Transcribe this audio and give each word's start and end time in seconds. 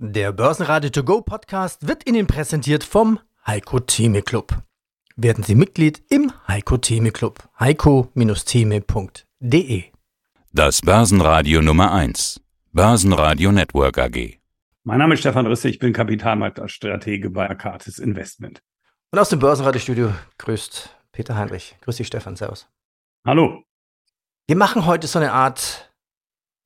Der 0.00 0.30
Börsenradio 0.30 0.90
To 0.90 1.02
Go 1.02 1.22
Podcast 1.22 1.88
wird 1.88 2.08
Ihnen 2.08 2.28
präsentiert 2.28 2.84
vom 2.84 3.18
Heiko 3.44 3.80
Theme 3.80 4.22
Club. 4.22 4.62
Werden 5.16 5.42
Sie 5.42 5.56
Mitglied 5.56 6.04
im 6.08 6.32
Heiko 6.46 6.76
Theme 6.76 7.10
Club. 7.10 7.42
heiko-theme.de 7.58 9.84
Das 10.52 10.82
Börsenradio 10.82 11.62
Nummer 11.62 11.90
1. 11.90 12.40
Börsenradio 12.70 13.50
Network 13.50 13.98
AG. 13.98 14.38
Mein 14.84 14.98
Name 14.98 15.14
ist 15.14 15.20
Stefan 15.20 15.48
Risse, 15.48 15.68
ich 15.68 15.80
bin 15.80 15.92
Kapitalmarktstratege 15.92 17.30
bei 17.30 17.50
Akatis 17.50 17.98
Investment. 17.98 18.62
Und 19.10 19.18
aus 19.18 19.30
dem 19.30 19.40
Börsenradiostudio 19.40 20.14
grüßt 20.38 20.96
Peter 21.10 21.34
Heinrich. 21.34 21.76
Grüß 21.80 21.96
dich, 21.96 22.06
Stefan. 22.06 22.36
Servus. 22.36 22.68
Hallo. 23.26 23.64
Wir 24.46 24.54
machen 24.54 24.86
heute 24.86 25.08
so 25.08 25.18
eine 25.18 25.32
Art 25.32 25.92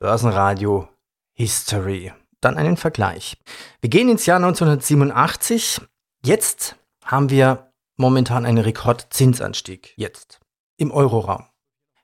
Börsenradio 0.01 0.91
History 1.33 2.13
dann 2.45 2.59
einen 2.59 2.77
Vergleich. 2.77 3.37
Wir 3.81 3.91
gehen 3.91 4.09
ins 4.09 4.27
Jahr 4.27 4.37
1987. 4.37 5.81
Jetzt 6.25 6.77
haben 7.05 7.31
wir 7.31 7.73
momentan 7.97 8.45
einen 8.45 8.59
Rekordzinsanstieg. 8.59 9.95
Jetzt. 9.97 10.41
Im 10.77 10.91
Euroraum. 10.91 11.45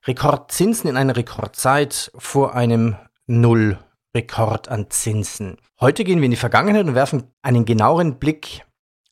Rekordzinsen 0.07 0.89
in 0.89 0.97
einer 0.97 1.17
Rekordzeit 1.17 2.11
vor 2.17 2.55
einem 2.55 2.97
Null-Rekord 3.27 4.69
an 4.69 4.91
Zinsen. 4.91 5.57
Heute 5.81 6.05
gehen 6.05 6.19
wir 6.19 6.27
in 6.27 6.31
die 6.31 6.37
Vergangenheit 6.37 6.87
und 6.87 6.95
werfen 6.95 7.25
einen 7.43 7.65
genaueren 7.65 8.19
Blick 8.19 8.65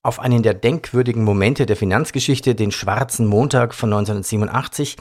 auf 0.03 0.21
einen 0.21 0.43
der 0.43 0.55
denkwürdigen 0.55 1.25
Momente 1.25 1.67
der 1.67 1.77
Finanzgeschichte, 1.77 2.55
den 2.55 2.71
schwarzen 2.71 3.27
Montag 3.27 3.75
von 3.75 3.93
1987. 3.93 4.97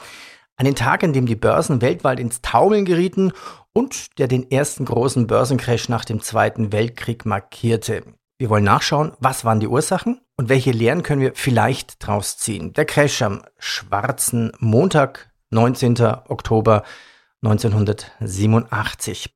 Einen 0.58 0.76
Tag, 0.76 1.04
an 1.04 1.12
dem 1.12 1.26
die 1.26 1.36
Börsen 1.36 1.82
weltweit 1.82 2.18
ins 2.20 2.42
Taumeln 2.42 2.86
gerieten 2.86 3.34
und 3.74 4.18
der 4.20 4.30
den 4.30 4.50
ersten 4.50 4.86
großen 4.86 5.28
Börsencrash 5.28 5.90
nach 5.90 6.06
dem 6.06 6.22
Zweiten 6.22 6.72
Weltkrieg 6.72 7.26
markierte. 7.26 8.04
Wir 8.38 8.50
wollen 8.50 8.64
nachschauen, 8.64 9.12
was 9.20 9.44
waren 9.44 9.60
die 9.60 9.68
Ursachen 9.68 10.22
und 10.38 10.48
welche 10.48 10.72
Lehren 10.72 11.04
können 11.04 11.20
wir 11.22 11.34
vielleicht 11.36 12.06
draus 12.06 12.38
ziehen. 12.38 12.72
Der 12.72 12.86
Crash 12.86 13.22
am 13.22 13.42
schwarzen 13.58 14.54
Montag, 14.60 15.30
19. 15.50 16.00
Oktober 16.30 16.84
1987. 17.44 19.36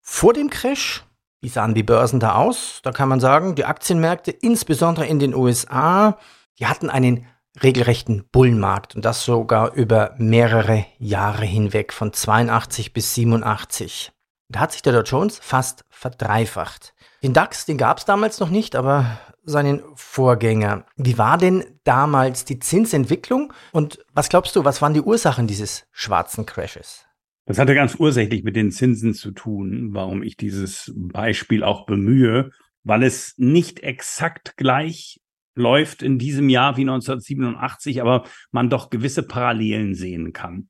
Vor 0.00 0.32
dem 0.32 0.48
Crash, 0.48 1.04
wie 1.42 1.48
sahen 1.48 1.74
die 1.74 1.82
Börsen 1.82 2.20
da 2.20 2.36
aus? 2.36 2.80
Da 2.82 2.90
kann 2.90 3.10
man 3.10 3.20
sagen, 3.20 3.54
die 3.54 3.66
Aktienmärkte, 3.66 4.30
insbesondere 4.30 5.06
in 5.06 5.18
den 5.18 5.34
USA, 5.34 6.18
die 6.58 6.66
hatten 6.66 6.88
einen 6.88 7.26
regelrechten 7.62 8.24
Bullenmarkt 8.32 8.96
und 8.96 9.04
das 9.04 9.24
sogar 9.24 9.74
über 9.74 10.14
mehrere 10.18 10.86
Jahre 10.98 11.44
hinweg 11.44 11.92
von 11.92 12.12
82 12.12 12.92
bis 12.92 13.14
87. 13.14 14.12
Da 14.48 14.60
hat 14.60 14.72
sich 14.72 14.82
der 14.82 14.92
Dow 14.92 15.02
Jones 15.02 15.38
fast 15.38 15.84
verdreifacht. 15.88 16.94
Den 17.22 17.32
DAX, 17.32 17.64
den 17.64 17.78
gab 17.78 17.98
es 17.98 18.04
damals 18.04 18.40
noch 18.40 18.50
nicht, 18.50 18.76
aber 18.76 19.18
seinen 19.44 19.82
Vorgänger. 19.94 20.84
Wie 20.96 21.18
war 21.18 21.38
denn 21.38 21.64
damals 21.84 22.44
die 22.44 22.58
Zinsentwicklung 22.58 23.52
und 23.72 24.04
was 24.12 24.28
glaubst 24.28 24.56
du, 24.56 24.64
was 24.64 24.82
waren 24.82 24.94
die 24.94 25.00
Ursachen 25.00 25.46
dieses 25.46 25.86
schwarzen 25.92 26.46
Crashes? 26.46 27.06
Das 27.46 27.58
hatte 27.58 27.74
ganz 27.74 27.96
ursächlich 27.98 28.42
mit 28.42 28.56
den 28.56 28.70
Zinsen 28.70 29.12
zu 29.12 29.30
tun, 29.30 29.90
warum 29.92 30.22
ich 30.22 30.36
dieses 30.36 30.92
Beispiel 30.96 31.62
auch 31.62 31.84
bemühe, 31.84 32.50
weil 32.84 33.02
es 33.02 33.34
nicht 33.36 33.80
exakt 33.80 34.56
gleich 34.56 35.20
läuft 35.54 36.02
in 36.02 36.18
diesem 36.18 36.48
Jahr 36.48 36.76
wie 36.76 36.82
1987, 36.82 38.00
aber 38.00 38.24
man 38.50 38.70
doch 38.70 38.90
gewisse 38.90 39.22
Parallelen 39.22 39.94
sehen 39.94 40.32
kann. 40.32 40.68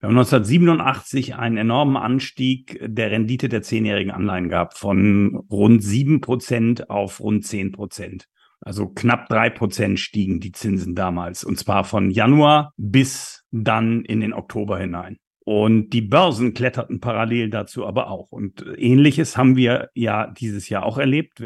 Wir 0.00 0.08
haben 0.08 0.18
1987 0.18 1.36
einen 1.36 1.56
enormen 1.56 1.96
Anstieg 1.96 2.78
der 2.82 3.10
Rendite 3.10 3.48
der 3.48 3.62
zehnjährigen 3.62 4.10
Anleihen 4.10 4.50
gehabt 4.50 4.76
von 4.76 5.36
rund 5.50 5.82
sieben 5.82 6.20
Prozent 6.20 6.90
auf 6.90 7.20
rund 7.20 7.46
zehn 7.46 7.72
Prozent. 7.72 8.26
Also 8.60 8.88
knapp 8.88 9.28
drei 9.28 9.50
Prozent 9.50 9.98
stiegen 10.00 10.40
die 10.40 10.52
Zinsen 10.52 10.94
damals 10.94 11.42
und 11.44 11.58
zwar 11.58 11.84
von 11.84 12.10
Januar 12.10 12.72
bis 12.76 13.44
dann 13.50 14.04
in 14.04 14.20
den 14.20 14.34
Oktober 14.34 14.78
hinein. 14.78 15.16
Und 15.44 15.90
die 15.90 16.02
Börsen 16.02 16.54
kletterten 16.54 17.00
parallel 17.00 17.50
dazu 17.50 17.86
aber 17.86 18.10
auch. 18.10 18.32
Und 18.32 18.64
ähnliches 18.76 19.36
haben 19.36 19.56
wir 19.56 19.90
ja 19.94 20.26
dieses 20.26 20.68
Jahr 20.68 20.84
auch 20.84 20.98
erlebt 20.98 21.44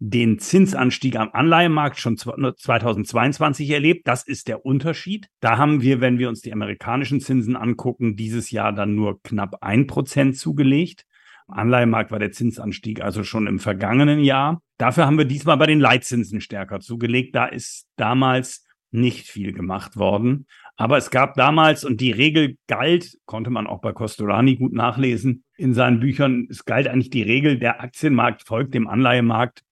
den 0.00 0.38
Zinsanstieg 0.38 1.16
am 1.16 1.30
Anleihemarkt 1.32 1.98
schon 1.98 2.16
2022 2.16 3.70
erlebt. 3.70 4.06
Das 4.06 4.22
ist 4.26 4.48
der 4.48 4.64
Unterschied. 4.64 5.28
Da 5.40 5.58
haben 5.58 5.82
wir, 5.82 6.00
wenn 6.00 6.18
wir 6.18 6.28
uns 6.28 6.40
die 6.40 6.52
amerikanischen 6.52 7.20
Zinsen 7.20 7.56
angucken, 7.56 8.16
dieses 8.16 8.50
Jahr 8.50 8.72
dann 8.72 8.94
nur 8.94 9.20
knapp 9.22 9.62
ein 9.62 9.86
Prozent 9.86 10.36
zugelegt. 10.36 11.04
Am 11.48 11.58
Anleihemarkt 11.58 12.12
war 12.12 12.18
der 12.18 12.30
Zinsanstieg 12.30 13.00
also 13.00 13.24
schon 13.24 13.46
im 13.46 13.58
vergangenen 13.58 14.20
Jahr. 14.20 14.62
Dafür 14.76 15.06
haben 15.06 15.18
wir 15.18 15.24
diesmal 15.24 15.56
bei 15.56 15.66
den 15.66 15.80
Leitzinsen 15.80 16.40
stärker 16.40 16.78
zugelegt. 16.78 17.34
Da 17.34 17.46
ist 17.46 17.88
damals 17.96 18.66
nicht 18.90 19.26
viel 19.26 19.52
gemacht 19.52 19.96
worden. 19.96 20.46
Aber 20.76 20.96
es 20.96 21.10
gab 21.10 21.34
damals, 21.34 21.84
und 21.84 22.00
die 22.00 22.12
Regel 22.12 22.56
galt, 22.68 23.18
konnte 23.26 23.50
man 23.50 23.66
auch 23.66 23.80
bei 23.80 23.92
Costolani 23.92 24.56
gut 24.56 24.72
nachlesen 24.72 25.42
in 25.56 25.74
seinen 25.74 25.98
Büchern, 25.98 26.46
es 26.50 26.64
galt 26.64 26.86
eigentlich 26.86 27.10
die 27.10 27.22
Regel, 27.22 27.58
der 27.58 27.80
Aktienmarkt 27.80 28.46
folgt 28.46 28.74
dem 28.74 28.86
Anleihemarkt 28.86 29.64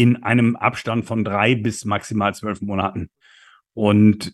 in 0.00 0.22
einem 0.22 0.56
Abstand 0.56 1.04
von 1.04 1.24
drei 1.24 1.54
bis 1.54 1.84
maximal 1.84 2.34
zwölf 2.34 2.62
Monaten. 2.62 3.10
Und 3.74 4.32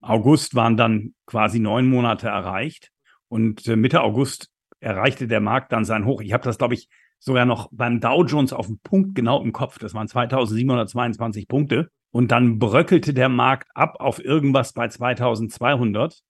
August 0.00 0.54
waren 0.54 0.76
dann 0.76 1.14
quasi 1.26 1.58
neun 1.58 1.88
Monate 1.88 2.28
erreicht. 2.28 2.92
Und 3.26 3.66
äh, 3.66 3.74
Mitte 3.74 4.02
August 4.02 4.48
erreichte 4.78 5.26
der 5.26 5.40
Markt 5.40 5.72
dann 5.72 5.84
sein 5.84 6.04
Hoch. 6.04 6.20
Ich 6.20 6.32
habe 6.32 6.44
das, 6.44 6.56
glaube 6.56 6.74
ich, 6.74 6.88
sogar 7.18 7.46
noch 7.46 7.68
beim 7.72 7.98
Dow 7.98 8.24
Jones 8.24 8.52
auf 8.52 8.68
den 8.68 8.78
Punkt 8.78 9.16
genau 9.16 9.42
im 9.42 9.52
Kopf. 9.52 9.80
Das 9.80 9.92
waren 9.92 10.06
2722 10.06 11.48
Punkte. 11.48 11.90
Und 12.12 12.30
dann 12.30 12.60
bröckelte 12.60 13.12
der 13.12 13.28
Markt 13.28 13.68
ab 13.74 13.96
auf 13.98 14.24
irgendwas 14.24 14.72
bei 14.72 14.86
2200. 14.86 16.20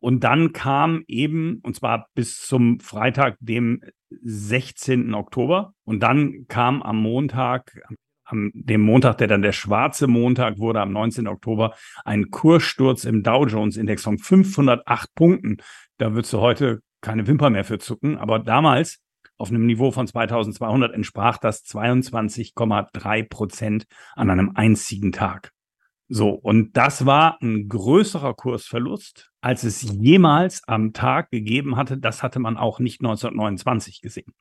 Und 0.00 0.24
dann 0.24 0.52
kam 0.52 1.04
eben, 1.06 1.60
und 1.62 1.76
zwar 1.76 2.08
bis 2.14 2.40
zum 2.40 2.80
Freitag, 2.80 3.36
dem 3.40 3.82
16. 4.22 5.14
Oktober. 5.14 5.74
Und 5.84 6.02
dann 6.02 6.46
kam 6.48 6.82
am 6.82 6.96
Montag, 7.00 7.78
am 8.24 8.50
dem 8.54 8.80
Montag, 8.80 9.18
der 9.18 9.28
dann 9.28 9.42
der 9.42 9.52
schwarze 9.52 10.06
Montag 10.06 10.58
wurde, 10.58 10.80
am 10.80 10.92
19. 10.92 11.28
Oktober, 11.28 11.74
ein 12.04 12.30
Kurssturz 12.30 13.04
im 13.04 13.22
Dow 13.22 13.46
Jones 13.46 13.76
Index 13.76 14.02
von 14.02 14.18
508 14.18 15.14
Punkten. 15.14 15.58
Da 15.98 16.14
würdest 16.14 16.32
du 16.32 16.40
heute 16.40 16.80
keine 17.00 17.26
Wimper 17.26 17.50
mehr 17.50 17.64
für 17.64 17.78
zucken. 17.78 18.18
Aber 18.18 18.38
damals 18.38 18.98
auf 19.36 19.50
einem 19.50 19.66
Niveau 19.66 19.90
von 19.90 20.06
2200 20.06 20.92
entsprach 20.92 21.38
das 21.38 21.64
22,3 21.64 23.28
Prozent 23.28 23.86
an 24.14 24.30
einem 24.30 24.52
einzigen 24.54 25.12
Tag. 25.12 25.50
So, 26.12 26.30
und 26.30 26.76
das 26.76 27.06
war 27.06 27.40
ein 27.40 27.68
größerer 27.68 28.34
Kursverlust, 28.34 29.30
als 29.40 29.62
es 29.62 29.82
jemals 29.82 30.60
am 30.66 30.92
Tag 30.92 31.30
gegeben 31.30 31.76
hatte. 31.76 31.98
Das 31.98 32.24
hatte 32.24 32.40
man 32.40 32.56
auch 32.56 32.80
nicht 32.80 33.00
1929 33.00 34.00
gesehen. 34.00 34.34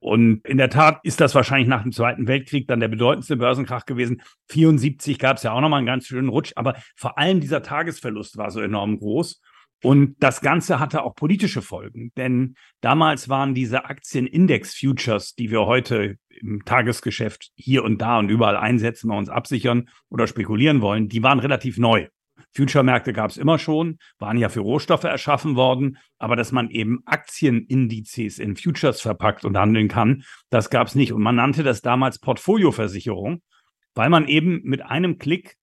Und 0.00 0.46
in 0.46 0.58
der 0.58 0.68
Tat 0.68 1.00
ist 1.02 1.22
das 1.22 1.34
wahrscheinlich 1.34 1.66
nach 1.66 1.82
dem 1.82 1.92
Zweiten 1.92 2.28
Weltkrieg 2.28 2.68
dann 2.68 2.80
der 2.80 2.88
bedeutendste 2.88 3.38
Börsenkrach 3.38 3.86
gewesen. 3.86 4.20
74 4.50 5.18
gab 5.18 5.38
es 5.38 5.44
ja 5.44 5.52
auch 5.52 5.62
nochmal 5.62 5.78
einen 5.78 5.86
ganz 5.86 6.04
schönen 6.04 6.28
Rutsch, 6.28 6.52
aber 6.56 6.74
vor 6.94 7.16
allem 7.16 7.40
dieser 7.40 7.62
Tagesverlust 7.62 8.36
war 8.36 8.50
so 8.50 8.60
enorm 8.60 8.98
groß. 8.98 9.40
Und 9.82 10.16
das 10.20 10.40
Ganze 10.40 10.80
hatte 10.80 11.02
auch 11.02 11.14
politische 11.14 11.60
Folgen, 11.60 12.10
denn 12.16 12.54
damals 12.80 13.28
waren 13.28 13.54
diese 13.54 13.84
Aktienindex-Futures, 13.84 15.34
die 15.34 15.50
wir 15.50 15.66
heute 15.66 16.16
im 16.28 16.64
Tagesgeschäft 16.64 17.50
hier 17.54 17.84
und 17.84 18.00
da 18.00 18.18
und 18.18 18.30
überall 18.30 18.56
einsetzen, 18.56 19.10
wir 19.10 19.16
uns 19.16 19.28
absichern 19.28 19.88
oder 20.08 20.26
spekulieren 20.26 20.80
wollen, 20.80 21.08
die 21.08 21.22
waren 21.22 21.40
relativ 21.40 21.78
neu. 21.78 22.08
Future-Märkte 22.54 23.12
gab 23.12 23.30
es 23.30 23.36
immer 23.36 23.58
schon, 23.58 23.98
waren 24.18 24.38
ja 24.38 24.48
für 24.48 24.60
Rohstoffe 24.60 25.04
erschaffen 25.04 25.56
worden, 25.56 25.98
aber 26.18 26.36
dass 26.36 26.52
man 26.52 26.70
eben 26.70 27.02
Aktienindizes 27.04 28.38
in 28.38 28.56
Futures 28.56 29.00
verpackt 29.00 29.44
und 29.44 29.56
handeln 29.56 29.88
kann, 29.88 30.24
das 30.50 30.70
gab 30.70 30.86
es 30.86 30.94
nicht. 30.94 31.12
Und 31.12 31.22
man 31.22 31.36
nannte 31.36 31.62
das 31.62 31.82
damals 31.82 32.18
Portfolioversicherung, 32.18 33.42
weil 33.94 34.08
man 34.08 34.26
eben 34.26 34.62
mit 34.64 34.82
einem 34.82 35.18
Klick 35.18 35.56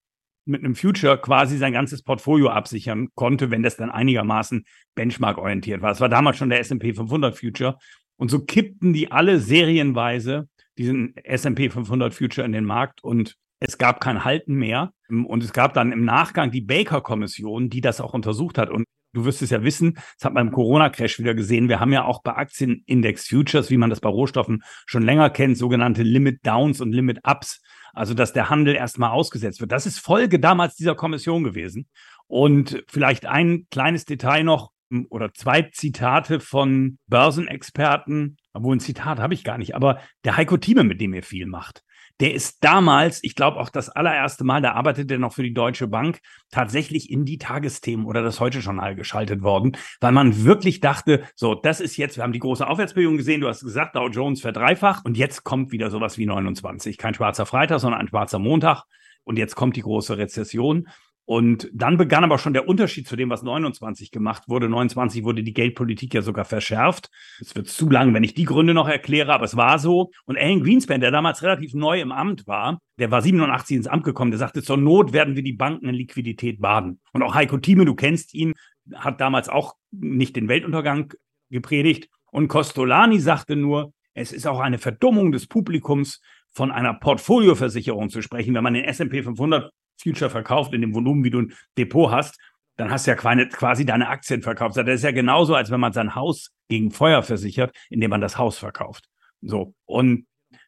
mit 0.46 0.64
einem 0.64 0.74
Future 0.74 1.18
quasi 1.18 1.56
sein 1.56 1.72
ganzes 1.72 2.02
Portfolio 2.02 2.48
absichern 2.48 3.08
konnte, 3.14 3.50
wenn 3.50 3.62
das 3.62 3.76
dann 3.76 3.90
einigermaßen 3.90 4.64
benchmark-orientiert 4.94 5.82
war. 5.82 5.90
Es 5.90 6.00
war 6.00 6.08
damals 6.08 6.36
schon 6.36 6.50
der 6.50 6.60
S&P 6.60 6.94
500 6.94 7.36
Future. 7.36 7.78
Und 8.16 8.30
so 8.30 8.44
kippten 8.44 8.92
die 8.92 9.10
alle 9.10 9.40
serienweise 9.40 10.48
diesen 10.78 11.16
S&P 11.16 11.70
500 11.70 12.12
Future 12.12 12.44
in 12.44 12.52
den 12.52 12.64
Markt 12.64 13.02
und 13.02 13.36
es 13.60 13.78
gab 13.78 14.00
kein 14.00 14.24
Halten 14.24 14.54
mehr. 14.54 14.92
Und 15.08 15.42
es 15.42 15.52
gab 15.52 15.74
dann 15.74 15.92
im 15.92 16.04
Nachgang 16.04 16.50
die 16.50 16.60
Baker-Kommission, 16.60 17.70
die 17.70 17.80
das 17.80 18.00
auch 18.00 18.14
untersucht 18.14 18.58
hat. 18.58 18.70
Und 18.70 18.84
du 19.14 19.24
wirst 19.24 19.40
es 19.40 19.50
ja 19.50 19.62
wissen, 19.62 19.94
das 19.94 20.26
hat 20.26 20.34
man 20.34 20.48
im 20.48 20.52
Corona-Crash 20.52 21.18
wieder 21.18 21.34
gesehen. 21.34 21.68
Wir 21.68 21.80
haben 21.80 21.92
ja 21.92 22.04
auch 22.04 22.22
bei 22.22 22.34
Aktienindex 22.34 23.28
Futures, 23.28 23.70
wie 23.70 23.78
man 23.78 23.90
das 23.90 24.00
bei 24.00 24.08
Rohstoffen 24.08 24.62
schon 24.86 25.02
länger 25.02 25.30
kennt, 25.30 25.56
sogenannte 25.56 26.02
Limit 26.02 26.46
Downs 26.46 26.80
und 26.80 26.92
Limit 26.92 27.20
Ups. 27.24 27.62
Also, 27.94 28.12
dass 28.12 28.32
der 28.32 28.50
Handel 28.50 28.74
erstmal 28.74 29.10
ausgesetzt 29.10 29.60
wird. 29.60 29.70
Das 29.70 29.86
ist 29.86 30.00
Folge 30.00 30.40
damals 30.40 30.74
dieser 30.74 30.96
Kommission 30.96 31.44
gewesen. 31.44 31.86
Und 32.26 32.82
vielleicht 32.88 33.24
ein 33.26 33.66
kleines 33.70 34.04
Detail 34.04 34.42
noch. 34.42 34.72
oder 35.10 35.32
zwei 35.32 35.62
Zitate 35.62 36.40
von 36.40 36.98
Börsenexperten, 37.06 38.36
obwohl 38.52 38.76
ein 38.76 38.80
Zitat 38.80 39.18
habe 39.18 39.34
ich 39.34 39.44
gar 39.44 39.58
nicht, 39.58 39.74
aber 39.74 40.00
der 40.24 40.36
Heiko 40.36 40.56
Thieme, 40.56 40.84
mit 40.84 41.00
dem 41.00 41.14
er 41.14 41.22
viel 41.22 41.46
macht. 41.46 41.82
Der 42.20 42.32
ist 42.32 42.62
damals, 42.62 43.18
ich 43.22 43.34
glaube 43.34 43.58
auch 43.58 43.68
das 43.68 43.88
allererste 43.88 44.44
Mal, 44.44 44.62
da 44.62 44.72
arbeitet 44.72 45.10
er 45.10 45.18
noch 45.18 45.32
für 45.32 45.42
die 45.42 45.52
Deutsche 45.52 45.88
Bank, 45.88 46.20
tatsächlich 46.50 47.10
in 47.10 47.24
die 47.24 47.38
Tagesthemen 47.38 48.06
oder 48.06 48.22
das 48.22 48.38
Heute-Journal 48.38 48.94
geschaltet 48.94 49.42
worden, 49.42 49.76
weil 50.00 50.12
man 50.12 50.44
wirklich 50.44 50.80
dachte, 50.80 51.24
so, 51.34 51.54
das 51.54 51.80
ist 51.80 51.96
jetzt, 51.96 52.16
wir 52.16 52.22
haben 52.22 52.32
die 52.32 52.38
große 52.38 52.66
Aufwärtsbewegung 52.66 53.16
gesehen, 53.16 53.40
du 53.40 53.48
hast 53.48 53.62
gesagt, 53.62 53.96
Dow 53.96 54.08
Jones 54.08 54.40
verdreifacht 54.40 55.04
und 55.04 55.16
jetzt 55.16 55.42
kommt 55.42 55.72
wieder 55.72 55.90
sowas 55.90 56.16
wie 56.16 56.26
29. 56.26 56.98
Kein 56.98 57.14
schwarzer 57.14 57.46
Freitag, 57.46 57.80
sondern 57.80 58.00
ein 58.00 58.08
schwarzer 58.08 58.38
Montag. 58.38 58.84
Und 59.24 59.38
jetzt 59.38 59.56
kommt 59.56 59.76
die 59.76 59.82
große 59.82 60.18
Rezession. 60.18 60.88
Und 61.26 61.70
dann 61.72 61.96
begann 61.96 62.22
aber 62.22 62.38
schon 62.38 62.52
der 62.52 62.68
Unterschied 62.68 63.08
zu 63.08 63.16
dem, 63.16 63.30
was 63.30 63.42
29 63.42 64.10
gemacht 64.10 64.44
wurde. 64.48 64.68
29 64.68 65.24
wurde 65.24 65.42
die 65.42 65.54
Geldpolitik 65.54 66.12
ja 66.12 66.20
sogar 66.20 66.44
verschärft. 66.44 67.08
Es 67.40 67.56
wird 67.56 67.68
zu 67.68 67.88
lang, 67.88 68.12
wenn 68.12 68.24
ich 68.24 68.34
die 68.34 68.44
Gründe 68.44 68.74
noch 68.74 68.88
erkläre, 68.88 69.32
aber 69.32 69.44
es 69.44 69.56
war 69.56 69.78
so. 69.78 70.10
Und 70.26 70.36
Alan 70.36 70.62
Greenspan, 70.62 71.00
der 71.00 71.10
damals 71.10 71.42
relativ 71.42 71.72
neu 71.72 72.00
im 72.00 72.12
Amt 72.12 72.46
war, 72.46 72.78
der 72.98 73.10
war 73.10 73.22
87 73.22 73.76
ins 73.76 73.86
Amt 73.86 74.04
gekommen, 74.04 74.32
der 74.32 74.38
sagte, 74.38 74.62
zur 74.62 74.76
Not 74.76 75.12
werden 75.14 75.34
wir 75.34 75.42
die 75.42 75.54
Banken 75.54 75.88
in 75.88 75.94
Liquidität 75.94 76.60
baden. 76.60 77.00
Und 77.12 77.22
auch 77.22 77.34
Heiko 77.34 77.56
Thieme, 77.56 77.86
du 77.86 77.94
kennst 77.94 78.34
ihn, 78.34 78.52
hat 78.94 79.20
damals 79.20 79.48
auch 79.48 79.74
nicht 79.92 80.36
den 80.36 80.48
Weltuntergang 80.48 81.14
gepredigt. 81.48 82.10
Und 82.30 82.48
Costolani 82.48 83.18
sagte 83.18 83.56
nur, 83.56 83.94
es 84.12 84.30
ist 84.30 84.46
auch 84.46 84.60
eine 84.60 84.78
Verdummung 84.78 85.32
des 85.32 85.46
Publikums, 85.46 86.20
von 86.54 86.70
einer 86.70 86.94
Portfolioversicherung 86.94 88.10
zu 88.10 88.22
sprechen, 88.22 88.54
wenn 88.54 88.62
man 88.62 88.74
den 88.74 88.84
S&P 88.84 89.22
500 89.22 89.72
Future 90.00 90.30
verkauft 90.30 90.74
in 90.74 90.80
dem 90.80 90.94
Volumen, 90.94 91.24
wie 91.24 91.30
du 91.30 91.42
ein 91.42 91.54
Depot 91.78 92.10
hast, 92.10 92.38
dann 92.76 92.90
hast 92.90 93.06
du 93.06 93.12
ja 93.12 93.16
quasi 93.16 93.86
deine 93.86 94.08
Aktien 94.08 94.42
verkauft. 94.42 94.76
Das 94.76 94.86
ist 94.88 95.04
ja 95.04 95.12
genauso, 95.12 95.54
als 95.54 95.70
wenn 95.70 95.80
man 95.80 95.92
sein 95.92 96.14
Haus 96.14 96.50
gegen 96.68 96.90
Feuer 96.90 97.22
versichert, 97.22 97.74
indem 97.90 98.10
man 98.10 98.20
das 98.20 98.36
Haus 98.36 98.58
verkauft. 98.58 99.04
So. 99.42 99.74
Und 99.84 100.26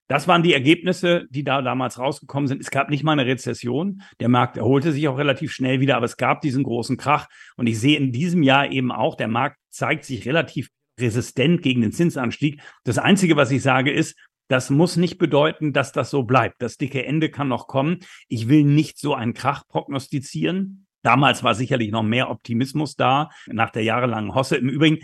das 0.09 0.29
waren 0.29 0.45
die 0.45 0.53
Ergebnisse, 0.53 1.27
die 1.31 1.43
da 1.43 1.63
damals 1.63 1.99
rausgekommen 1.99 2.47
sind. 2.47 2.61
Es 2.61 2.71
gab 2.71 2.91
nicht 2.91 3.03
mal 3.03 3.13
eine 3.13 3.27
Rezession. 3.27 4.03
Der 4.21 4.29
Markt 4.29 4.57
erholte 4.57 4.93
sich 4.93 5.09
auch 5.09 5.19
relativ 5.19 5.53
schnell 5.53 5.81
wieder, 5.81 5.97
aber 5.97 6.07
es 6.07 6.17
gab 6.17 6.43
diesen 6.43 6.63
großen 6.63 6.97
Krach. 6.97 7.27
Und 7.57 7.67
ich 7.67 7.81
sehe 7.81 7.99
in 7.99 8.13
diesem 8.13 8.45
Jahr 8.45 8.71
eben 8.71 8.93
auch, 8.93 9.17
der 9.17 9.29
Markt 9.29 9.59
zeigt 9.71 10.05
sich 10.05 10.27
relativ 10.27 10.69
resistent 11.01 11.61
gegen 11.63 11.81
den 11.81 11.93
Zinsanstieg. 11.93 12.63
Das 12.85 12.99
Einzige, 12.99 13.37
was 13.37 13.51
ich 13.51 13.63
sage, 13.63 13.91
ist, 13.91 14.17
das 14.49 14.71
muss 14.71 14.97
nicht 14.97 15.19
bedeuten, 15.19 15.73
dass 15.73 15.93
das 15.93 16.11
so 16.11 16.23
bleibt. 16.23 16.63
Das 16.63 16.77
dicke 16.77 17.05
Ende 17.05 17.31
kann 17.31 17.49
noch 17.49 17.67
kommen. 17.67 17.99
Ich 18.29 18.49
will 18.49 18.65
nicht 18.65 18.99
so 18.99 19.15
einen 19.15 19.35
Krach 19.35 19.67
prognostizieren. 19.69 20.87
Damals 21.03 21.45
war 21.45 21.55
sicherlich 21.55 21.91
noch 21.93 22.03
mehr 22.03 22.31
Optimismus 22.31 22.97
da, 22.97 23.31
nach 23.47 23.71
der 23.71 23.85
jahrelangen 23.85 24.35
Hosse. 24.35 24.57
Im 24.57 24.69
Übrigen, 24.69 24.99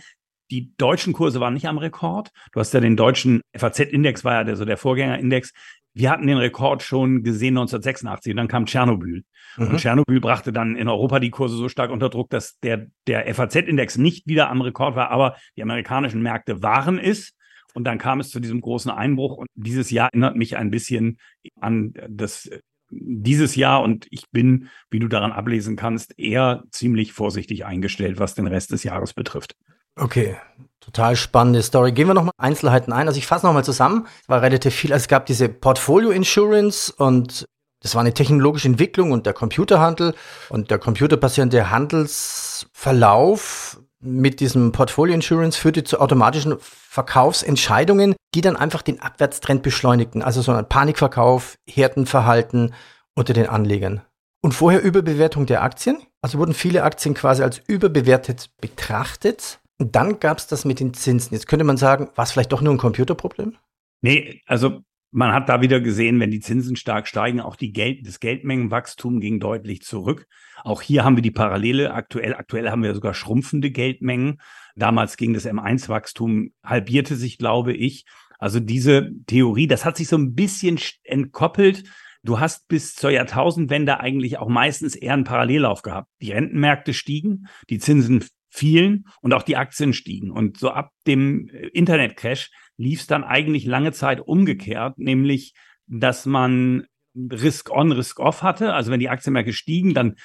die 0.51 0.75
deutschen 0.77 1.13
Kurse 1.13 1.41
waren 1.41 1.55
nicht 1.55 1.67
am 1.67 1.79
Rekord. 1.79 2.31
Du 2.53 2.61
hast 2.61 2.75
ja 2.75 2.81
den 2.81 2.97
deutschen 2.97 3.41
FAZ-Index, 3.57 4.25
war 4.25 4.35
ja 4.35 4.45
der, 4.45 4.57
so 4.57 4.65
der 4.65 4.77
Vorgängerindex. 4.77 5.53
Wir 5.95 6.11
hatten 6.11 6.27
den 6.27 6.39
Rekord 6.39 6.83
schon 6.83 7.23
gesehen 7.23 7.57
1986 7.57 8.33
und 8.33 8.37
dann 8.37 8.49
kam 8.49 8.67
Tschernobyl. 8.67 9.25
Mhm. 9.57 9.67
Und 9.67 9.77
Tschernobyl 9.79 10.21
brachte 10.21 10.53
dann 10.53 10.77
in 10.77 10.89
Europa 10.89 11.21
die 11.21 11.31
Kurse 11.31 11.57
so 11.57 11.69
stark 11.69 11.91
unter 11.91 12.09
Druck, 12.09 12.31
dass 12.31 12.59
der, 12.61 12.87
der 13.07 13.33
FAZ-Index 13.35 13.99
nicht 13.99 14.27
wieder 14.27 14.51
am 14.51 14.61
Rekord 14.61 14.97
war, 14.97 15.11
aber 15.11 15.37
die 15.57 15.63
amerikanischen 15.63 16.23
Märkte 16.23 16.63
waren 16.63 16.99
es. 16.99 17.35
Und 17.75 17.85
dann 17.85 17.99
kam 17.99 18.21
es 18.21 18.31
zu 18.31 18.41
diesem 18.41 18.61
großen 18.61 18.91
Einbruch. 18.91 19.37
Und 19.37 19.49
dieses 19.55 19.91
Jahr 19.91 20.09
erinnert 20.13 20.37
mich 20.37 20.57
ein 20.57 20.71
bisschen 20.71 21.19
an 21.61 21.95
das 22.09 22.49
dieses 22.95 23.57
Jahr 23.57 23.83
und 23.83 24.07
ich 24.11 24.31
bin, 24.31 24.69
wie 24.91 24.99
du 24.99 25.09
daran 25.09 25.33
ablesen 25.33 25.77
kannst, 25.77 26.19
eher 26.19 26.65
ziemlich 26.71 27.15
vorsichtig 27.15 27.65
eingestellt, 27.65 28.19
was 28.19 28.35
den 28.35 28.47
Rest 28.47 28.71
des 28.71 28.85
Jahres 28.85 29.15
betrifft. 29.15 29.55
Okay, 29.97 30.37
total 30.81 31.17
spannende 31.17 31.63
Story. 31.63 31.93
Gehen 31.93 32.07
wir 32.07 32.15
nochmal 32.15 32.33
Einzelheiten 32.39 32.93
ein. 32.93 33.09
Also 33.09 33.19
ich 33.19 33.27
fasse 33.27 33.47
nochmal 33.47 33.65
zusammen. 33.65 34.07
Es 34.23 34.29
war 34.29 34.43
relativ 34.43 34.75
viel. 34.75 34.93
Also 34.93 35.05
es 35.05 35.09
gab 35.09 35.27
diese 35.27 35.49
Portfolio 35.49 36.11
Insurance 36.11 36.93
und 36.93 37.47
das 37.81 37.95
war 37.95 38.03
eine 38.03 38.15
technologische 38.15 38.69
Entwicklung 38.69 39.13
und 39.13 39.27
der 39.27 39.33
Computerhandel 39.33 40.15
und 40.49 40.71
der 40.71 40.79
computerbasierte 40.79 41.71
Handelsverlauf 41.71 43.82
mit 44.03 44.41
diesem 44.41 44.73
Portfolio 44.73 45.15
Insurance 45.15 45.59
führte 45.59 45.85
zu 45.85 46.01
automatischen 46.01 46.57
Verkaufsentscheidungen, 46.59 48.15
die 48.35 48.41
dann 48.41 48.57
einfach 48.57 48.83
den 48.83 49.01
Abwärtstrend 49.01 49.63
beschleunigten. 49.63 50.23
Also 50.23 50.43
so 50.43 50.53
ein 50.53 50.69
Panikverkauf, 50.69 51.57
Härtenverhalten 51.69 52.75
unter 53.15 53.33
den 53.33 53.47
Anlegern. 53.47 54.03
Und 54.43 54.53
vorher 54.53 54.83
Überbewertung 54.83 55.47
der 55.47 55.63
Aktien. 55.63 56.03
Also 56.21 56.39
wurden 56.39 56.55
viele 56.55 56.83
Aktien 56.83 57.15
quasi 57.15 57.43
als 57.43 57.63
überbewertet 57.67 58.51
betrachtet. 58.61 59.61
Und 59.79 59.95
dann 59.95 60.19
gab 60.21 60.39
es 60.39 60.49
das 60.49 60.65
mit 60.65 60.81
den 60.81 60.95
Zinsen. 60.95 61.33
Jetzt 61.33 61.47
könnte 61.47 61.65
man 61.65 61.77
sagen, 61.77 62.11
war 62.17 62.25
es 62.25 62.33
vielleicht 62.33 62.53
doch 62.53 62.61
nur 62.61 62.75
ein 62.75 62.79
Computerproblem? 62.79 63.57
Nee, 64.03 64.43
also 64.47 64.83
man 65.13 65.33
hat 65.33 65.51
da 65.51 65.61
wieder 65.61 65.81
gesehen, 65.81 66.19
wenn 66.21 66.31
die 66.31 66.41
Zinsen 66.41 66.75
stark 66.75 67.07
steigen, 67.07 67.41
auch 67.41 67.55
die 67.55 67.73
Geld, 67.73 68.07
das 68.07 68.19
Geldmengenwachstum 68.19 69.21
ging 69.21 69.41
deutlich 69.41 69.83
zurück. 69.83 70.27
Auch 70.65 70.81
hier 70.81 71.05
haben 71.05 71.17
wir 71.17 71.23
die 71.23 71.31
Parallele. 71.31 71.93
Aktuell, 71.93 72.35
aktuell 72.35 72.71
haben 72.71 72.83
wir 72.83 72.95
sogar 72.95 73.13
schrumpfende 73.13 73.71
Geldmengen. 73.71 74.41
Damals 74.75 75.19
ging 75.19 75.35
das 75.35 75.47
M1-Wachstum, 75.47 76.53
halbierte 76.65 77.17
sich, 77.17 77.37
glaube 77.37 77.75
ich. 77.75 78.07
Also 78.39 78.59
diese 78.59 79.11
Theorie, 79.27 79.67
das 79.67 79.85
hat 79.85 79.99
sich 79.99 80.09
so 80.09 80.17
ein 80.17 80.35
bisschen 80.35 80.81
entkoppelt. 81.05 81.85
Du 82.23 82.41
hast 82.41 82.67
bis 82.69 82.95
zur 82.95 83.11
Jahrtausendwende 83.11 84.01
eigentlich 84.01 84.39
auch 84.39 84.49
meistens 84.49 84.95
eher 84.95 85.13
einen 85.13 85.25
Parallellauf 85.25 85.83
gehabt. 85.83 86.09
Die 86.23 86.33
Rentenmärkte 86.33 86.95
stiegen, 86.95 87.49
die 87.69 87.79
Zinsen 87.79 88.25
fielen 88.49 89.05
und 89.21 89.35
auch 89.35 89.43
die 89.43 89.57
Aktien 89.57 89.93
stiegen. 89.93 90.31
Und 90.31 90.59
so 90.59 90.71
ab 90.71 90.91
dem 91.07 91.49
Internetcrash 91.73 92.51
lief 92.77 93.01
es 93.01 93.07
dann 93.07 93.25
eigentlich 93.25 93.65
lange 93.65 93.93
Zeit 93.93 94.21
umgekehrt, 94.21 94.99
nämlich 94.99 95.55
dass 95.87 96.27
man 96.27 96.87
Risk-on, 97.15 97.93
Risk-off 97.93 98.43
hatte. 98.43 98.73
Also 98.73 98.91
wenn 98.91 99.01
die 99.01 99.11
Aktienmärkte 99.11 99.53
stiegen, 99.53 99.95
dann 99.95 100.17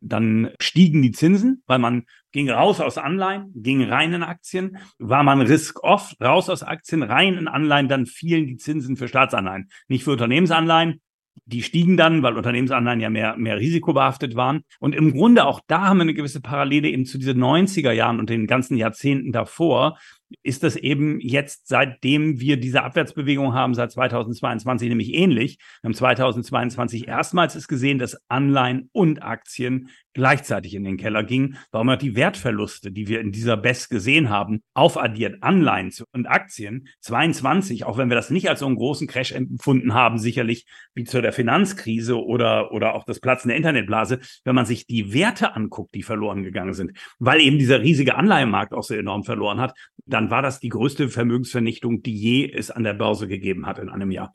dann 0.00 0.50
stiegen 0.60 1.02
die 1.02 1.12
Zinsen, 1.12 1.62
weil 1.66 1.78
man 1.78 2.04
ging 2.32 2.50
raus 2.50 2.80
aus 2.80 2.98
Anleihen, 2.98 3.52
ging 3.54 3.84
rein 3.84 4.12
in 4.14 4.22
Aktien. 4.22 4.78
War 4.98 5.22
man 5.22 5.40
risk-off, 5.42 6.14
raus 6.22 6.48
aus 6.48 6.62
Aktien, 6.62 7.02
rein 7.02 7.34
in 7.34 7.48
Anleihen, 7.48 7.88
dann 7.88 8.06
fielen 8.06 8.46
die 8.46 8.56
Zinsen 8.56 8.96
für 8.96 9.08
Staatsanleihen. 9.08 9.68
Nicht 9.88 10.04
für 10.04 10.12
Unternehmensanleihen. 10.12 11.00
Die 11.44 11.62
stiegen 11.62 11.96
dann, 11.96 12.22
weil 12.22 12.36
Unternehmensanleihen 12.36 13.00
ja 13.00 13.10
mehr, 13.10 13.36
mehr 13.36 13.58
risikobehaftet 13.58 14.36
waren. 14.36 14.62
Und 14.78 14.94
im 14.94 15.12
Grunde 15.12 15.44
auch 15.44 15.60
da 15.66 15.82
haben 15.88 15.98
wir 15.98 16.02
eine 16.02 16.14
gewisse 16.14 16.40
Parallele 16.40 16.88
eben 16.88 17.04
zu 17.04 17.18
diesen 17.18 17.42
90er 17.42 17.92
Jahren 17.92 18.20
und 18.20 18.30
den 18.30 18.46
ganzen 18.46 18.76
Jahrzehnten 18.76 19.32
davor, 19.32 19.98
ist 20.42 20.62
das 20.62 20.76
eben 20.76 21.20
jetzt, 21.20 21.68
seitdem 21.68 22.40
wir 22.40 22.58
diese 22.58 22.82
Abwärtsbewegung 22.82 23.54
haben, 23.54 23.74
seit 23.74 23.92
2022 23.92 24.88
nämlich 24.88 25.14
ähnlich. 25.14 25.58
Wir 25.80 25.88
haben 25.88 25.94
2022 25.94 27.08
erstmals 27.08 27.56
ist 27.56 27.68
gesehen, 27.68 27.98
dass 27.98 28.20
Anleihen 28.28 28.88
und 28.92 29.22
Aktien 29.22 29.90
gleichzeitig 30.12 30.74
in 30.74 30.84
den 30.84 30.96
Keller 30.96 31.22
gingen, 31.22 31.56
warum 31.70 31.90
auch 31.90 31.96
die 31.96 32.16
Wertverluste, 32.16 32.92
die 32.92 33.08
wir 33.08 33.20
in 33.20 33.32
dieser 33.32 33.56
BES 33.56 33.88
gesehen 33.88 34.30
haben, 34.30 34.62
aufaddiert, 34.74 35.42
Anleihen 35.42 35.92
und 36.12 36.26
Aktien, 36.26 36.88
22, 37.00 37.84
auch 37.84 37.98
wenn 37.98 38.08
wir 38.08 38.16
das 38.16 38.30
nicht 38.30 38.48
als 38.48 38.60
so 38.60 38.66
einen 38.66 38.76
großen 38.76 39.06
Crash 39.06 39.32
empfunden 39.32 39.94
haben, 39.94 40.18
sicherlich 40.18 40.66
wie 40.94 41.04
zu 41.04 41.20
der 41.22 41.32
Finanzkrise 41.32 42.22
oder, 42.22 42.72
oder 42.72 42.94
auch 42.94 43.04
das 43.04 43.20
Platzen 43.20 43.48
der 43.48 43.56
Internetblase, 43.56 44.20
wenn 44.44 44.54
man 44.54 44.66
sich 44.66 44.86
die 44.86 45.12
Werte 45.12 45.54
anguckt, 45.54 45.94
die 45.94 46.02
verloren 46.02 46.42
gegangen 46.42 46.74
sind, 46.74 46.92
weil 47.18 47.40
eben 47.40 47.58
dieser 47.58 47.80
riesige 47.80 48.16
Anleihenmarkt 48.16 48.72
auch 48.72 48.84
so 48.84 48.94
enorm 48.94 49.24
verloren 49.24 49.60
hat, 49.60 49.74
dann 50.06 50.30
war 50.30 50.42
das 50.42 50.60
die 50.60 50.68
größte 50.68 51.08
Vermögensvernichtung, 51.08 52.02
die 52.02 52.14
je 52.14 52.50
es 52.52 52.70
an 52.70 52.84
der 52.84 52.94
Börse 52.94 53.28
gegeben 53.28 53.66
hat 53.66 53.78
in 53.78 53.88
einem 53.88 54.10
Jahr. 54.10 54.34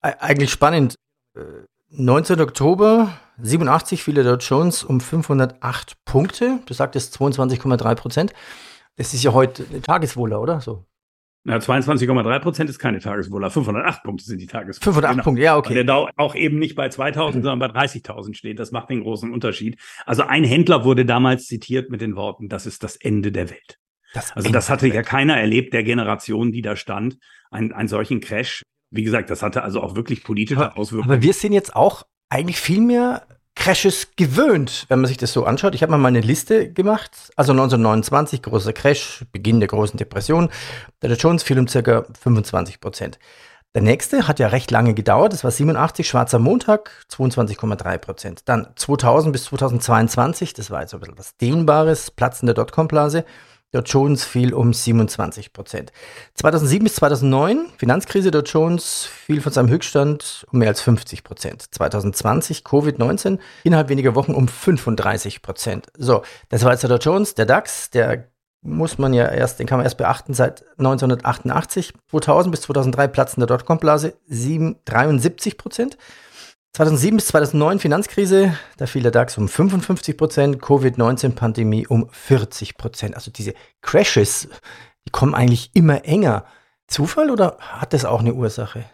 Eigentlich 0.00 0.50
spannend. 0.50 0.96
19. 1.90 2.38
Äh, 2.38 2.42
Oktober 2.42 3.18
87 3.38 4.02
fiel 4.02 4.14
der 4.14 4.24
Dow 4.24 4.36
Jones 4.36 4.82
um 4.82 5.00
508 5.00 6.04
Punkte. 6.04 6.60
Du 6.66 6.74
sagtest 6.74 7.16
22,3 7.16 7.94
Prozent. 7.94 8.32
Das 8.96 9.12
ist 9.12 9.22
ja 9.22 9.32
heute 9.32 9.64
Tageswohler, 9.82 10.40
oder? 10.40 10.60
So. 10.60 10.86
Na, 11.44 11.58
22,3 11.58 12.38
Prozent 12.40 12.70
ist 12.70 12.78
keine 12.78 12.98
Tageswohler. 12.98 13.50
508 13.50 14.02
Punkte 14.02 14.24
sind 14.24 14.40
die 14.40 14.46
Tageswohler. 14.46 14.82
508 14.82 15.12
genau. 15.12 15.24
Punkte, 15.24 15.42
ja, 15.42 15.56
okay. 15.56 15.68
Weil 15.68 15.74
der 15.76 15.84
Dow 15.84 16.08
auch 16.16 16.34
eben 16.34 16.58
nicht 16.58 16.74
bei 16.74 16.88
2000, 16.88 17.44
sondern 17.44 17.58
bei 17.60 17.80
30.000 17.80 18.34
steht. 18.34 18.58
Das 18.58 18.72
macht 18.72 18.90
den 18.90 19.02
großen 19.02 19.32
Unterschied. 19.32 19.78
Also 20.06 20.22
ein 20.24 20.42
Händler 20.44 20.84
wurde 20.84 21.04
damals 21.04 21.46
zitiert 21.46 21.90
mit 21.90 22.00
den 22.00 22.16
Worten, 22.16 22.48
das 22.48 22.66
ist 22.66 22.82
das 22.82 22.96
Ende 22.96 23.30
der 23.30 23.50
Welt. 23.50 23.78
Das 24.12 24.32
also 24.32 24.50
das 24.50 24.70
hatte 24.70 24.88
ja 24.88 25.02
keiner 25.02 25.36
erlebt, 25.36 25.72
der 25.74 25.84
Generation, 25.84 26.50
die 26.50 26.62
da 26.62 26.74
stand. 26.74 27.18
Ein, 27.50 27.72
einen 27.72 27.88
solchen 27.88 28.20
Crash. 28.20 28.62
Wie 28.96 29.04
gesagt, 29.04 29.30
das 29.30 29.42
hatte 29.42 29.62
also 29.62 29.80
auch 29.82 29.94
wirklich 29.94 30.24
politische 30.24 30.76
Auswirkungen. 30.76 31.12
Aber 31.12 31.22
wir 31.22 31.32
sind 31.32 31.52
jetzt 31.52 31.76
auch 31.76 32.04
eigentlich 32.28 32.58
viel 32.58 32.80
mehr 32.80 33.26
Crashes 33.54 34.08
gewöhnt, 34.16 34.84
wenn 34.88 35.00
man 35.00 35.08
sich 35.08 35.16
das 35.16 35.32
so 35.32 35.44
anschaut. 35.44 35.74
Ich 35.74 35.82
habe 35.82 35.96
mal 35.96 36.06
eine 36.06 36.20
Liste 36.20 36.72
gemacht. 36.72 37.30
Also 37.36 37.52
1929, 37.52 38.42
großer 38.42 38.72
Crash, 38.72 39.24
Beginn 39.32 39.60
der 39.60 39.68
großen 39.68 39.96
Depression. 39.96 40.50
Der 41.02 41.12
Jones 41.14 41.42
fiel 41.42 41.58
um 41.58 41.66
circa 41.66 42.04
25 42.20 42.80
Prozent. 42.80 43.18
Der 43.74 43.82
nächste 43.82 44.28
hat 44.28 44.38
ja 44.38 44.48
recht 44.48 44.70
lange 44.70 44.94
gedauert. 44.94 45.32
Das 45.32 45.42
war 45.42 45.50
87, 45.50 46.06
schwarzer 46.06 46.38
Montag, 46.38 47.04
22,3 47.10 47.98
Prozent. 47.98 48.40
Dann 48.46 48.68
2000 48.76 49.32
bis 49.32 49.44
2022, 49.44 50.54
das 50.54 50.70
war 50.70 50.82
jetzt 50.82 50.94
ein 50.94 51.00
bisschen 51.00 51.18
was 51.18 51.36
Dehnbares, 51.36 52.10
Platzen 52.10 52.46
der 52.46 52.54
Dotcom-Blase. 52.54 53.24
Dow 53.76 53.82
Jones 53.82 54.24
fiel 54.24 54.54
um 54.54 54.72
27 54.72 55.52
Prozent. 55.52 55.92
2007 56.34 56.84
bis 56.84 56.94
2009, 56.96 57.66
Finanzkrise, 57.76 58.30
Dow 58.30 58.40
Jones 58.40 59.04
fiel 59.04 59.40
von 59.40 59.52
seinem 59.52 59.68
Höchststand 59.68 60.46
um 60.50 60.60
mehr 60.60 60.68
als 60.68 60.80
50 60.80 61.24
Prozent. 61.24 61.62
2020, 61.74 62.62
Covid-19, 62.62 63.38
innerhalb 63.64 63.88
weniger 63.88 64.14
Wochen 64.14 64.32
um 64.32 64.48
35 64.48 65.42
Prozent. 65.42 65.88
So, 65.96 66.22
das 66.48 66.64
war 66.64 66.72
jetzt 66.72 66.82
der 66.82 66.90
Dow 66.90 66.98
Jones, 66.98 67.34
der 67.34 67.46
DAX, 67.46 67.90
der 67.90 68.28
muss 68.62 68.98
man 68.98 69.14
ja 69.14 69.28
erst, 69.28 69.60
den 69.60 69.66
kann 69.66 69.78
man 69.78 69.84
erst 69.84 69.98
beachten 69.98 70.34
seit 70.34 70.64
1988. 70.78 71.92
2000 72.10 72.50
bis 72.50 72.62
2003 72.62 73.08
Platzen 73.08 73.40
der 73.40 73.46
Dotcom-Blase 73.46 74.14
73 74.28 75.56
Prozent. 75.56 75.96
2007 76.76 77.16
bis 77.16 77.26
2009 77.28 77.78
Finanzkrise, 77.78 78.52
da 78.76 78.84
fiel 78.84 79.00
der 79.00 79.10
DAX 79.10 79.38
um 79.38 79.48
55 79.48 80.14
Prozent, 80.14 80.60
Covid-19-Pandemie 80.60 81.86
um 81.86 82.06
40 82.10 82.76
Prozent. 82.76 83.14
Also 83.14 83.30
diese 83.30 83.54
Crashes, 83.80 84.50
die 85.06 85.10
kommen 85.10 85.34
eigentlich 85.34 85.70
immer 85.72 86.04
enger. 86.04 86.44
Zufall 86.86 87.30
oder 87.30 87.56
hat 87.60 87.94
das 87.94 88.04
auch 88.04 88.20
eine 88.20 88.34
Ursache? 88.34 88.84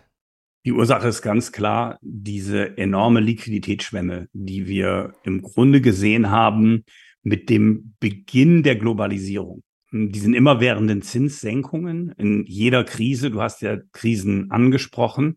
Die 0.64 0.70
Ursache 0.70 1.08
ist 1.08 1.22
ganz 1.22 1.50
klar 1.50 1.98
diese 2.02 2.78
enorme 2.78 3.18
Liquiditätsschwemme, 3.18 4.28
die 4.32 4.68
wir 4.68 5.14
im 5.24 5.42
Grunde 5.42 5.80
gesehen 5.80 6.30
haben 6.30 6.84
mit 7.24 7.50
dem 7.50 7.96
Beginn 7.98 8.62
der 8.62 8.76
Globalisierung. 8.76 9.64
Diesen 9.90 10.34
immerwährenden 10.34 11.02
Zinssenkungen 11.02 12.14
in 12.16 12.44
jeder 12.46 12.84
Krise. 12.84 13.32
Du 13.32 13.42
hast 13.42 13.60
ja 13.60 13.78
Krisen 13.90 14.52
angesprochen. 14.52 15.34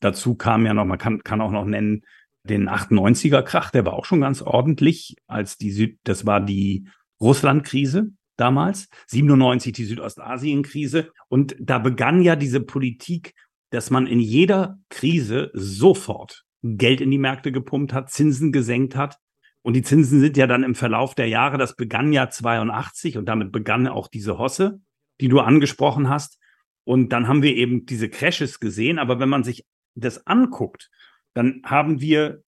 Dazu 0.00 0.34
kam 0.34 0.66
ja 0.66 0.74
noch, 0.74 0.84
man 0.84 0.98
kann, 0.98 1.22
kann 1.22 1.40
auch 1.40 1.50
noch 1.50 1.64
nennen, 1.64 2.02
den 2.44 2.68
98er 2.68 3.42
Krach, 3.42 3.70
der 3.70 3.84
war 3.84 3.94
auch 3.94 4.04
schon 4.04 4.20
ganz 4.20 4.42
ordentlich, 4.42 5.16
als 5.26 5.58
die 5.58 5.70
Süd, 5.70 5.98
das 6.04 6.24
war 6.24 6.40
die 6.40 6.88
Russland-Krise 7.20 8.12
damals, 8.36 8.88
97 9.08 9.72
die 9.72 9.84
Südostasien-Krise. 9.84 11.10
Und 11.28 11.56
da 11.60 11.78
begann 11.78 12.22
ja 12.22 12.36
diese 12.36 12.60
Politik, 12.60 13.34
dass 13.70 13.90
man 13.90 14.06
in 14.06 14.20
jeder 14.20 14.78
Krise 14.88 15.50
sofort 15.52 16.44
Geld 16.62 17.00
in 17.00 17.10
die 17.10 17.18
Märkte 17.18 17.52
gepumpt 17.52 17.92
hat, 17.92 18.10
Zinsen 18.10 18.52
gesenkt 18.52 18.96
hat. 18.96 19.18
Und 19.62 19.74
die 19.74 19.82
Zinsen 19.82 20.20
sind 20.20 20.36
ja 20.36 20.46
dann 20.46 20.62
im 20.62 20.74
Verlauf 20.74 21.14
der 21.14 21.28
Jahre, 21.28 21.58
das 21.58 21.76
begann 21.76 22.12
ja 22.12 22.30
82 22.30 23.18
und 23.18 23.26
damit 23.26 23.52
begann 23.52 23.86
auch 23.86 24.08
diese 24.08 24.38
Hosse, 24.38 24.80
die 25.20 25.28
du 25.28 25.40
angesprochen 25.40 26.08
hast. 26.08 26.38
Und 26.84 27.10
dann 27.10 27.28
haben 27.28 27.42
wir 27.42 27.54
eben 27.54 27.84
diese 27.84 28.08
Crashes 28.08 28.60
gesehen. 28.60 28.98
Aber 28.98 29.20
wenn 29.20 29.28
man 29.28 29.44
sich 29.44 29.66
das 30.00 30.26
anguckt, 30.26 30.90
dann 31.34 31.62
haben 31.64 32.00
wir 32.00 32.42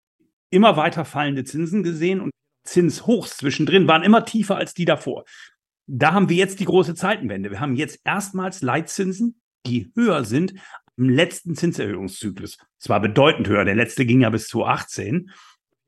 immer 0.51 0.77
weiter 0.77 1.05
fallende 1.05 1.45
Zinsen 1.45 1.83
gesehen 1.83 2.21
und 2.21 2.31
Zinshochs 2.65 3.37
zwischendrin 3.37 3.89
waren 3.89 4.03
immer 4.03 4.25
tiefer 4.25 4.57
als 4.57 4.75
die 4.75 4.85
davor. 4.85 5.25
Da 5.87 6.13
haben 6.13 6.29
wir 6.29 6.37
jetzt 6.37 6.61
die 6.61 6.65
große 6.65 6.95
Zeitenwende. 6.95 7.51
Wir 7.51 7.61
haben 7.61 7.77
jetzt 7.77 8.01
erstmals 8.05 8.63
Leitzinsen, 8.63 9.41
die 9.67 9.93
höher 9.95 10.25
sind 10.25 10.55
im 10.97 11.09
letzten 11.09 11.55
Zinserhöhungszyklus. 11.55 12.59
Zwar 12.79 13.01
bedeutend 13.01 13.49
höher, 13.49 13.65
der 13.65 13.75
letzte 13.75 14.07
ging 14.07 14.23
ja 14.23 14.31
bis 14.31 14.49
2018 14.49 15.31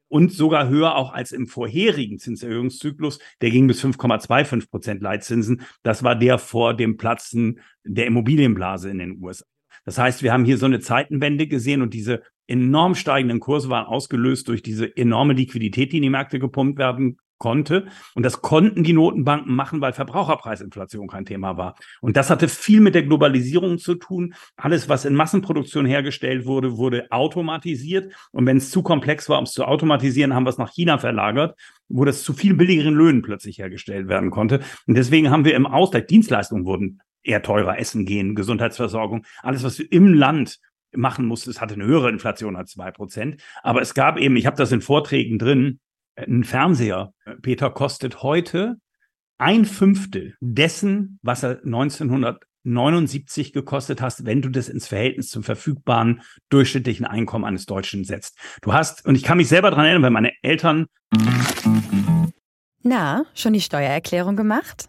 und 0.09 0.33
sogar 0.33 0.69
höher 0.69 0.95
auch 0.97 1.13
als 1.13 1.33
im 1.33 1.47
vorherigen 1.47 2.19
Zinserhöhungszyklus. 2.19 3.19
Der 3.41 3.51
ging 3.51 3.67
bis 3.67 3.85
5,25 3.85 4.71
Prozent 4.71 5.03
Leitzinsen. 5.03 5.63
Das 5.83 6.03
war 6.03 6.15
der 6.17 6.39
vor 6.39 6.75
dem 6.75 6.97
Platzen 6.97 7.61
der 7.85 8.07
Immobilienblase 8.07 8.91
in 8.91 8.99
den 8.99 9.23
USA. 9.23 9.45
Das 9.89 9.97
heißt, 9.97 10.23
wir 10.23 10.35
haben 10.35 10.45
hier 10.45 10.59
so 10.59 10.67
eine 10.67 10.81
Zeitenwende 10.81 11.47
gesehen 11.47 11.81
und 11.81 11.95
diese 11.95 12.21
enorm 12.47 12.95
steigenden 12.95 13.41
Kurse 13.41 13.71
waren 13.71 13.87
ausgelöst 13.87 14.47
durch 14.49 14.63
diese 14.63 14.95
enorme 14.99 15.33
Liquidität, 15.33 15.93
die 15.93 15.97
in 15.97 16.03
die 16.03 16.11
Märkte 16.11 16.39
gepumpt 16.39 16.79
werden 16.79 17.17
konnte. 17.39 17.87
Und 18.15 18.23
das 18.23 18.43
konnten 18.43 18.85
die 18.85 18.93
Notenbanken 18.93 19.55
machen, 19.55 19.81
weil 19.81 19.95
Verbraucherpreisinflation 19.95 21.09
kein 21.09 21.25
Thema 21.25 21.57
war. 21.57 21.75
Und 22.03 22.19
das 22.19 22.29
hatte 22.29 22.49
viel 22.49 22.83
mit 22.83 22.95
der 22.95 23.05
Globalisierung 23.05 23.79
zu 23.79 23.95
tun. 23.95 24.35
Alles, 24.57 24.91
was 24.91 25.07
in 25.07 25.15
Massenproduktion 25.15 25.87
hergestellt 25.87 26.45
wurde, 26.45 26.77
wurde 26.77 27.11
automatisiert. 27.11 28.13
Und 28.33 28.45
wenn 28.45 28.59
es 28.59 28.69
zu 28.69 28.83
komplex 28.83 29.31
war, 29.31 29.39
um 29.39 29.45
es 29.45 29.53
zu 29.53 29.65
automatisieren, 29.65 30.35
haben 30.35 30.45
wir 30.45 30.51
es 30.51 30.59
nach 30.59 30.75
China 30.75 30.99
verlagert, 30.99 31.59
wo 31.89 32.05
das 32.05 32.23
zu 32.23 32.35
viel 32.35 32.53
billigeren 32.53 32.95
Löhnen 32.95 33.23
plötzlich 33.23 33.57
hergestellt 33.57 34.09
werden 34.09 34.31
konnte. 34.31 34.61
Und 34.87 34.97
deswegen 34.99 35.31
haben 35.31 35.47
wir 35.47 35.55
im 35.55 35.65
Ausgleich, 35.65 36.05
Dienstleistungen 36.09 36.67
wurden 36.67 37.01
eher 37.23 37.43
teurer 37.43 37.79
essen 37.79 38.05
gehen, 38.07 38.35
Gesundheitsversorgung, 38.35 39.25
alles, 39.43 39.63
was 39.63 39.77
du 39.77 39.83
im 39.85 40.15
Land 40.15 40.59
machen 40.93 41.27
musstest, 41.27 41.61
hatte 41.61 41.75
eine 41.75 41.85
höhere 41.85 42.11
Inflation 42.11 42.57
als 42.57 42.73
zwei 42.73 42.91
Prozent. 42.91 43.43
Aber 43.63 43.83
es 43.83 43.95
gab 43.95 44.19
eben, 44.19 44.37
ich 44.37 44.47
habe 44.47 44.57
das 44.57 44.73
in 44.73 44.81
Vorträgen 44.81 45.39
drin, 45.39 45.81
ein 46.17 46.45
Fernseher, 46.45 47.13
Peter, 47.43 47.71
kostet 47.71 48.23
heute 48.23 48.77
ein 49.39 49.65
Fünftel 49.65 50.35
dessen, 50.41 51.21
was 51.23 51.45
er 51.45 51.63
1979 51.65 53.53
gekostet 53.53 54.03
hast, 54.03 54.25
wenn 54.27 54.43
du 54.43 54.49
das 54.49 54.69
ins 54.69 54.89
Verhältnis 54.89 55.31
zum 55.31 55.45
verfügbaren 55.45 56.23
durchschnittlichen 56.49 57.07
Einkommen 57.07 57.45
eines 57.45 57.67
Deutschen 57.67 58.05
setzt. 58.05 58.37
Du 58.63 58.73
hast, 58.73 59.07
und 59.07 59.15
ich 59.15 59.23
kann 59.23 59.37
mich 59.39 59.49
selber 59.49 59.71
daran 59.71 59.85
erinnern, 59.85 60.03
weil 60.03 60.11
meine 60.11 60.33
Eltern. 60.43 60.87
Na, 62.83 63.25
schon 63.35 63.53
die 63.53 63.61
Steuererklärung 63.61 64.35
gemacht? 64.35 64.89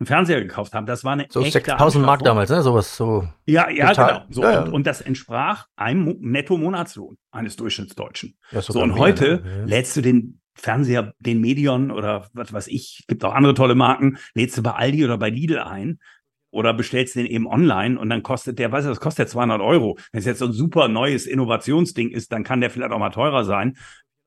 einen 0.00 0.06
Fernseher 0.06 0.40
gekauft 0.40 0.74
haben. 0.74 0.86
Das 0.86 1.04
war 1.04 1.12
eine 1.12 1.26
so 1.28 1.42
6000 1.42 2.04
Mark 2.04 2.22
damals, 2.22 2.50
ne? 2.50 2.62
Sowas 2.62 2.96
so. 2.96 3.28
Ja, 3.46 3.68
ja, 3.68 3.88
total. 3.88 4.12
genau. 4.12 4.26
So, 4.30 4.42
ja, 4.42 4.52
ja. 4.52 4.62
Und, 4.62 4.72
und, 4.72 4.86
das 4.86 5.00
entsprach 5.00 5.66
einem 5.76 6.16
Netto-Monatslohn 6.20 7.16
eines 7.32 7.56
Durchschnittsdeutschen. 7.56 8.36
Ja, 8.52 8.62
so 8.62 8.80
und 8.80 8.90
mehr, 8.90 8.98
heute 8.98 9.42
ne? 9.42 9.64
lädst 9.66 9.96
du 9.96 10.00
den 10.00 10.40
Fernseher, 10.54 11.14
den 11.18 11.40
Medion 11.40 11.90
oder 11.90 12.28
was 12.32 12.52
weiß 12.52 12.68
ich, 12.68 13.04
gibt 13.08 13.24
auch 13.24 13.34
andere 13.34 13.54
tolle 13.54 13.74
Marken, 13.74 14.18
lädst 14.34 14.58
du 14.58 14.62
bei 14.62 14.72
Aldi 14.72 15.04
oder 15.04 15.18
bei 15.18 15.30
Lidl 15.30 15.58
ein 15.58 15.98
oder 16.50 16.74
bestellst 16.74 17.16
den 17.16 17.26
eben 17.26 17.46
online 17.46 17.98
und 17.98 18.08
dann 18.08 18.22
kostet 18.22 18.58
der, 18.58 18.72
weißt 18.72 18.86
du, 18.86 18.90
das 18.90 19.00
kostet 19.00 19.26
ja 19.26 19.32
200 19.32 19.60
Euro. 19.60 19.98
Wenn 20.12 20.20
es 20.20 20.24
jetzt 20.24 20.38
so 20.38 20.46
ein 20.46 20.52
super 20.52 20.88
neues 20.88 21.26
Innovationsding 21.26 22.10
ist, 22.10 22.32
dann 22.32 22.44
kann 22.44 22.60
der 22.60 22.70
vielleicht 22.70 22.92
auch 22.92 22.98
mal 22.98 23.10
teurer 23.10 23.44
sein. 23.44 23.76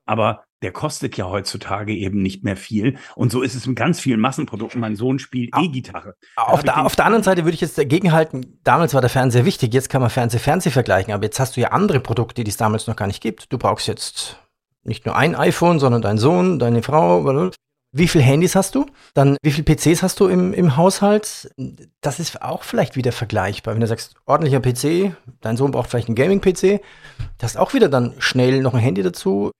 Aber 0.04 0.44
der 0.62 0.72
kostet 0.72 1.16
ja 1.16 1.28
heutzutage 1.28 1.94
eben 1.94 2.22
nicht 2.22 2.44
mehr 2.44 2.56
viel. 2.56 2.96
Und 3.16 3.32
so 3.32 3.42
ist 3.42 3.54
es 3.54 3.66
mit 3.66 3.76
ganz 3.76 4.00
vielen 4.00 4.20
Massenprodukten. 4.20 4.80
Mein 4.80 4.96
Sohn 4.96 5.18
spielt 5.18 5.50
E-Gitarre. 5.56 6.14
Auf, 6.36 6.62
der, 6.62 6.84
auf 6.84 6.96
der 6.96 7.06
anderen 7.06 7.24
Seite 7.24 7.44
würde 7.44 7.54
ich 7.54 7.60
jetzt 7.60 7.76
dagegen 7.76 8.12
halten, 8.12 8.58
damals 8.64 8.94
war 8.94 9.00
der 9.00 9.10
Fernseher 9.10 9.44
wichtig, 9.44 9.74
jetzt 9.74 9.88
kann 9.88 10.00
man 10.00 10.10
Fernseh-Fernseh 10.10 10.70
vergleichen, 10.70 11.12
aber 11.12 11.24
jetzt 11.24 11.40
hast 11.40 11.56
du 11.56 11.60
ja 11.60 11.68
andere 11.68 12.00
Produkte, 12.00 12.44
die 12.44 12.50
es 12.50 12.56
damals 12.56 12.86
noch 12.86 12.96
gar 12.96 13.06
nicht 13.06 13.20
gibt. 13.20 13.52
Du 13.52 13.58
brauchst 13.58 13.88
jetzt 13.88 14.38
nicht 14.84 15.06
nur 15.06 15.16
ein 15.16 15.34
iPhone, 15.34 15.78
sondern 15.78 16.02
dein 16.02 16.18
Sohn, 16.18 16.58
deine 16.58 16.82
Frau. 16.82 17.50
Wie 17.94 18.08
viele 18.08 18.24
Handys 18.24 18.56
hast 18.56 18.74
du? 18.74 18.86
Dann 19.12 19.36
wie 19.42 19.52
viele 19.52 19.64
PCs 19.64 20.02
hast 20.02 20.18
du 20.18 20.28
im, 20.28 20.54
im 20.54 20.76
Haushalt? 20.76 21.52
Das 22.00 22.20
ist 22.20 22.40
auch 22.40 22.62
vielleicht 22.62 22.96
wieder 22.96 23.12
vergleichbar. 23.12 23.74
Wenn 23.74 23.82
du 23.82 23.86
sagst, 23.86 24.14
ordentlicher 24.24 24.60
PC, 24.60 25.14
dein 25.42 25.58
Sohn 25.58 25.72
braucht 25.72 25.90
vielleicht 25.90 26.08
einen 26.08 26.14
Gaming-PC, 26.14 26.80
du 26.80 27.42
hast 27.42 27.58
auch 27.58 27.74
wieder 27.74 27.90
dann 27.90 28.14
schnell 28.18 28.62
noch 28.62 28.72
ein 28.72 28.80
Handy 28.80 29.02
dazu 29.02 29.50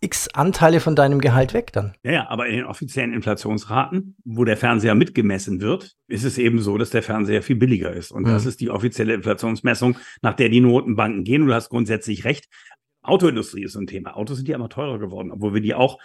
x 0.00 0.28
Anteile 0.28 0.80
von 0.80 0.96
deinem 0.96 1.20
Gehalt 1.20 1.52
weg 1.52 1.72
dann. 1.72 1.94
Ja, 2.02 2.12
ja, 2.12 2.30
aber 2.30 2.46
in 2.46 2.56
den 2.56 2.64
offiziellen 2.64 3.12
Inflationsraten, 3.12 4.16
wo 4.24 4.44
der 4.44 4.56
Fernseher 4.56 4.94
mitgemessen 4.94 5.60
wird, 5.60 5.96
ist 6.08 6.24
es 6.24 6.38
eben 6.38 6.60
so, 6.60 6.78
dass 6.78 6.90
der 6.90 7.02
Fernseher 7.02 7.42
viel 7.42 7.56
billiger 7.56 7.92
ist. 7.92 8.10
Und 8.10 8.22
mhm. 8.22 8.28
das 8.28 8.46
ist 8.46 8.60
die 8.60 8.70
offizielle 8.70 9.14
Inflationsmessung, 9.14 9.96
nach 10.22 10.34
der 10.34 10.48
die 10.48 10.60
Notenbanken 10.60 11.24
gehen. 11.24 11.42
Und 11.42 11.48
du 11.48 11.54
hast 11.54 11.68
grundsätzlich 11.68 12.24
recht. 12.24 12.48
Autoindustrie 13.02 13.64
ist 13.64 13.72
so 13.72 13.80
ein 13.80 13.86
Thema. 13.86 14.16
Autos 14.16 14.38
sind 14.38 14.48
ja 14.48 14.56
immer 14.56 14.68
teurer 14.68 14.98
geworden, 14.98 15.30
obwohl 15.30 15.54
wir 15.54 15.60
die 15.60 15.74
auch 15.74 15.98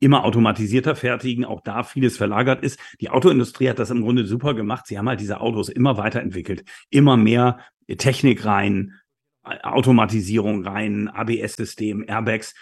immer 0.00 0.24
automatisierter 0.24 0.94
fertigen, 0.94 1.44
auch 1.44 1.60
da 1.60 1.82
vieles 1.82 2.16
verlagert 2.16 2.62
ist. 2.62 2.78
Die 3.00 3.10
Autoindustrie 3.10 3.68
hat 3.68 3.78
das 3.78 3.90
im 3.90 4.02
Grunde 4.02 4.26
super 4.26 4.54
gemacht. 4.54 4.86
Sie 4.86 4.98
haben 4.98 5.08
halt 5.08 5.20
diese 5.20 5.40
Autos 5.40 5.68
immer 5.68 5.96
weiterentwickelt, 5.96 6.64
immer 6.90 7.16
mehr 7.16 7.58
Technik 7.96 8.44
rein, 8.44 8.94
Automatisierung 9.42 10.66
rein, 10.66 11.08
ABS-System, 11.08 12.04
Airbags. 12.06 12.54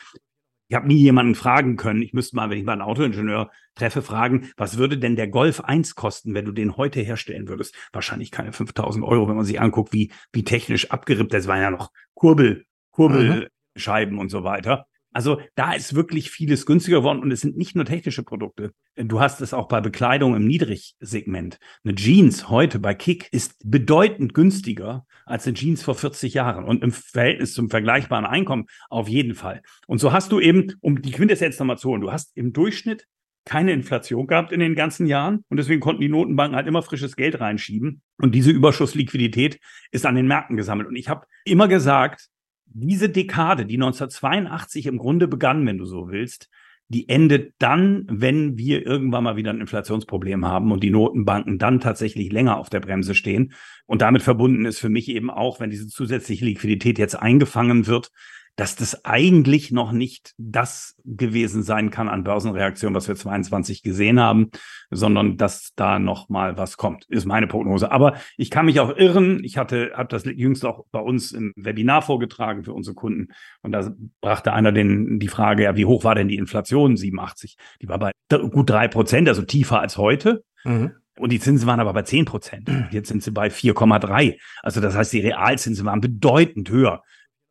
Ich 0.69 0.75
habe 0.75 0.89
nie 0.89 0.97
jemanden 0.97 1.35
fragen 1.35 1.77
können. 1.77 2.03
Ich 2.03 2.13
müsste 2.13 2.37
mal, 2.37 2.51
wenn 2.51 2.59
ich 2.59 2.65
mal 2.65 2.73
einen 2.73 2.83
Autoingenieur 2.83 3.51
treffe, 3.75 4.03
fragen, 4.03 4.51
was 4.57 4.79
würde 4.79 4.99
denn 4.99 5.15
der 5.15 5.29
Golf 5.29 5.61
1 5.61 5.95
kosten, 5.95 6.35
wenn 6.35 6.45
du 6.45 6.53
den 6.53 6.77
heute 6.77 7.01
herstellen 7.01 7.49
würdest? 7.49 7.75
Wahrscheinlich 7.93 8.31
keine 8.31 8.53
5000 8.53 9.05
Euro, 9.05 9.29
wenn 9.29 9.37
man 9.37 9.45
sich 9.45 9.61
anguckt, 9.61 9.93
wie, 9.93 10.13
wie 10.33 10.45
technisch 10.45 10.91
abgerippt. 10.91 11.33
Das 11.33 11.47
waren 11.47 11.61
ja 11.61 11.71
noch 11.71 11.93
Kurbel, 12.15 12.65
Kurbelscheiben 12.91 14.15
mhm. 14.15 14.21
und 14.21 14.29
so 14.29 14.43
weiter. 14.43 14.87
Also 15.17 15.41
da 15.55 15.73
ist 15.73 15.95
wirklich 15.95 16.31
vieles 16.31 16.67
günstiger 16.67 16.99
geworden 16.99 17.21
und 17.21 17.31
es 17.31 17.41
sind 17.41 17.57
nicht 17.57 17.75
nur 17.75 17.87
technische 17.87 18.23
Produkte. 18.23 18.73
Du 18.97 19.19
hast 19.19 19.41
es 19.41 19.55
auch 19.55 19.67
bei 19.67 19.81
Bekleidung 19.81 20.37
im 20.37 20.47
Niedrigsegment. 20.47 21.59
Eine 21.85 21.95
Jeans 21.95 22.51
heute 22.51 22.79
bei 22.79 22.93
Kick 22.93 23.33
ist 23.33 23.55
bedeutend 23.65 24.35
günstiger 24.35 25.07
als 25.25 25.47
eine 25.47 25.55
Jeans 25.55 25.83
vor 25.83 25.95
40 25.95 26.35
Jahren 26.35 26.67
und 26.67 26.83
im 26.85 26.93
Verhältnis 26.93 27.55
zum 27.55 27.71
vergleichbaren 27.71 28.27
Einkommen 28.27 28.67
auf 28.91 29.09
jeden 29.09 29.35
Fall. 29.35 29.63
Und 29.87 30.01
so 30.01 30.13
hast 30.13 30.33
du 30.33 30.39
eben, 30.39 30.75
um 30.83 31.01
die 31.01 31.13
Quintessenz 31.13 31.59
nochmal 31.59 31.79
zu 31.79 31.89
holen, 31.89 32.03
du 32.03 32.13
hast 32.13 32.37
im 32.37 32.53
Durchschnitt 32.53 33.07
keine 33.47 33.73
Inflation 33.73 34.27
gehabt 34.27 34.53
in 34.53 34.61
den 34.61 34.75
ganzen 34.75 35.07
Jahren 35.07 35.45
und 35.49 35.57
deswegen 35.57 35.81
konnten 35.81 36.03
die 36.03 36.11
Notenbanken 36.11 36.57
halt 36.57 36.67
immer 36.67 36.83
frisches 36.83 37.17
Geld 37.17 37.41
reinschieben 37.41 38.03
und 38.19 38.35
diese 38.35 38.51
Überschussliquidität 38.51 39.61
ist 39.93 40.05
an 40.05 40.15
den 40.15 40.27
Märkten 40.27 40.59
gesammelt. 40.59 40.89
Und 40.89 40.97
ich 40.97 41.09
habe 41.09 41.25
immer 41.47 41.69
gesagt, 41.69 42.29
diese 42.79 43.09
Dekade, 43.09 43.65
die 43.65 43.77
1982 43.77 44.87
im 44.87 44.99
Grunde 44.99 45.29
begann, 45.29 45.67
wenn 45.67 45.79
du 45.79 45.87
so 45.87 46.09
willst, 46.11 46.51
die 46.89 47.09
endet 47.09 47.55
dann, 47.59 48.07
wenn 48.09 48.59
wir 48.59 48.87
irgendwann 48.87 49.25
mal 49.25 49.37
wieder 49.37 49.51
ein 49.51 49.61
Inflationsproblem 49.61 50.45
haben 50.47 50.71
und 50.71 50.85
die 50.85 50.91
Notenbanken 50.91 51.59
dann 51.59 51.81
tatsächlich 51.81 52.31
länger 52.31 52.59
auf 52.59 52.71
der 52.71 52.81
Bremse 52.81 53.15
stehen. 53.15 53.55
Und 53.87 54.03
damit 54.03 54.23
verbunden 54.23 54.67
ist 54.67 54.79
für 54.79 54.89
mich 54.89 55.09
eben 55.09 55.31
auch, 55.31 55.59
wenn 55.59 55.71
diese 55.71 55.89
zusätzliche 55.89 56.45
Liquidität 56.45 56.99
jetzt 56.99 57.17
eingefangen 57.17 57.87
wird, 57.87 58.13
dass 58.57 58.75
das 58.75 59.05
eigentlich 59.05 59.71
noch 59.71 59.93
nicht 59.93 60.33
das 60.39 60.97
gewesen 61.05 61.63
sein 61.63 61.91
kann 61.91 62.09
an 62.09 62.25
Börsenreaktion, 62.25 62.95
was 62.95 63.07
wir 63.07 63.15
22 63.15 63.83
gesehen 63.83 64.19
haben, 64.19 64.51
sondern 64.91 65.37
dass 65.37 65.73
da 65.77 65.99
noch 65.99 66.31
mal 66.31 66.57
was 66.57 66.79
kommt, 66.79 67.05
ist 67.09 67.27
meine 67.27 67.47
Prognose. 67.47 67.93
Aber 67.93 68.15
ich 68.39 68.51
kann 68.51 68.67
mich 68.67 68.81
auch 68.81 68.97
irren. 68.97 69.45
Ich 69.45 69.59
hatte, 69.59 69.93
habe 69.95 70.09
das 70.09 70.25
jüngst 70.25 70.65
auch 70.65 70.87
bei 70.91 71.01
uns 71.01 71.33
im 71.33 71.53
Webinar 71.57 72.01
vorgetragen 72.01 72.65
für 72.65 72.73
unsere 72.73 72.95
Kunden 72.95 73.29
und 73.63 73.73
da 73.73 73.93
brachte 74.23 74.55
einer 74.55 74.73
den 74.73 75.19
die 75.19 75.29
Frage, 75.29 75.65
ja, 75.65 75.77
wie 75.77 75.85
hoch 75.85 76.05
war 76.05 76.15
denn 76.15 76.29
die 76.29 76.37
Inflation 76.37 76.97
87? 76.97 77.57
Die 77.83 77.89
war 77.89 77.99
bei 77.99 78.13
gut 78.51 78.71
drei 78.71 78.89
Prozent, 78.89 79.29
also 79.29 79.43
tiefer 79.43 79.81
als 79.81 79.99
heute. 79.99 80.45
Mhm. 80.65 80.93
Und 81.19 81.33
die 81.33 81.41
Zinsen 81.41 81.67
waren 81.67 81.81
aber 81.81 81.95
bei 81.95 82.03
10 82.03 82.27
Prozent. 82.27 82.71
Jetzt 82.91 83.09
sind 83.09 83.23
sie 83.23 83.31
bei 83.31 83.49
4,3. 83.49 84.37
Also 84.63 84.81
das 84.81 84.95
heißt, 84.95 85.13
die 85.13 85.21
Realzinsen 85.21 85.87
waren 85.87 86.01
bedeutend 86.01 86.69
höher. 86.71 87.03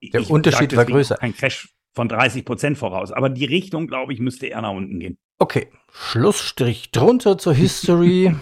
Der 0.10 0.22
ich 0.22 0.30
Unterschied 0.30 0.76
war 0.76 0.86
größer. 0.86 1.22
Ein 1.22 1.36
Crash 1.36 1.70
von 1.96 2.10
30 2.10 2.46
Prozent 2.46 2.78
voraus. 2.78 3.12
Aber 3.12 3.30
die 3.30 3.46
Richtung, 3.46 3.88
glaube 3.88 4.14
ich, 4.14 4.20
müsste 4.20 4.48
eher 4.48 4.62
nach 4.62 4.72
unten 4.72 5.00
gehen. 5.00 5.18
Okay, 5.40 5.68
Schlussstrich 5.92 6.92
drunter 6.92 7.38
zur 7.38 7.54
History. 7.54 8.36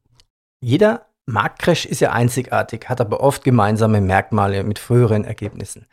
Jeder 0.60 1.06
Marktcrash 1.26 1.84
ist 1.84 2.00
ja 2.00 2.12
einzigartig, 2.12 2.88
hat 2.88 3.00
aber 3.00 3.20
oft 3.20 3.44
gemeinsame 3.44 4.00
Merkmale 4.00 4.64
mit 4.64 4.78
früheren 4.78 5.24
Ergebnissen. 5.24 5.86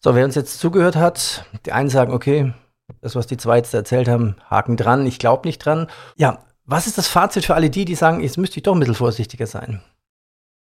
So, 0.00 0.14
wer 0.14 0.24
uns 0.24 0.34
jetzt 0.34 0.58
zugehört 0.58 0.96
hat, 0.96 1.46
die 1.66 1.72
einen 1.72 1.88
sagen, 1.88 2.12
okay, 2.12 2.52
das, 3.00 3.14
was 3.14 3.26
die 3.26 3.36
zwei 3.36 3.58
jetzt 3.58 3.72
erzählt 3.74 4.08
haben, 4.08 4.36
Haken 4.48 4.76
dran, 4.76 5.06
ich 5.06 5.18
glaube 5.18 5.46
nicht 5.48 5.58
dran. 5.58 5.88
Ja, 6.16 6.44
was 6.64 6.86
ist 6.86 6.98
das 6.98 7.08
Fazit 7.08 7.44
für 7.44 7.54
alle 7.54 7.70
die, 7.70 7.84
die 7.84 7.94
sagen, 7.94 8.20
jetzt 8.20 8.38
müsste 8.38 8.58
ich 8.58 8.62
doch 8.62 8.74
ein 8.74 8.80
bisschen 8.80 8.94
vorsichtiger 8.94 9.46
sein? 9.46 9.82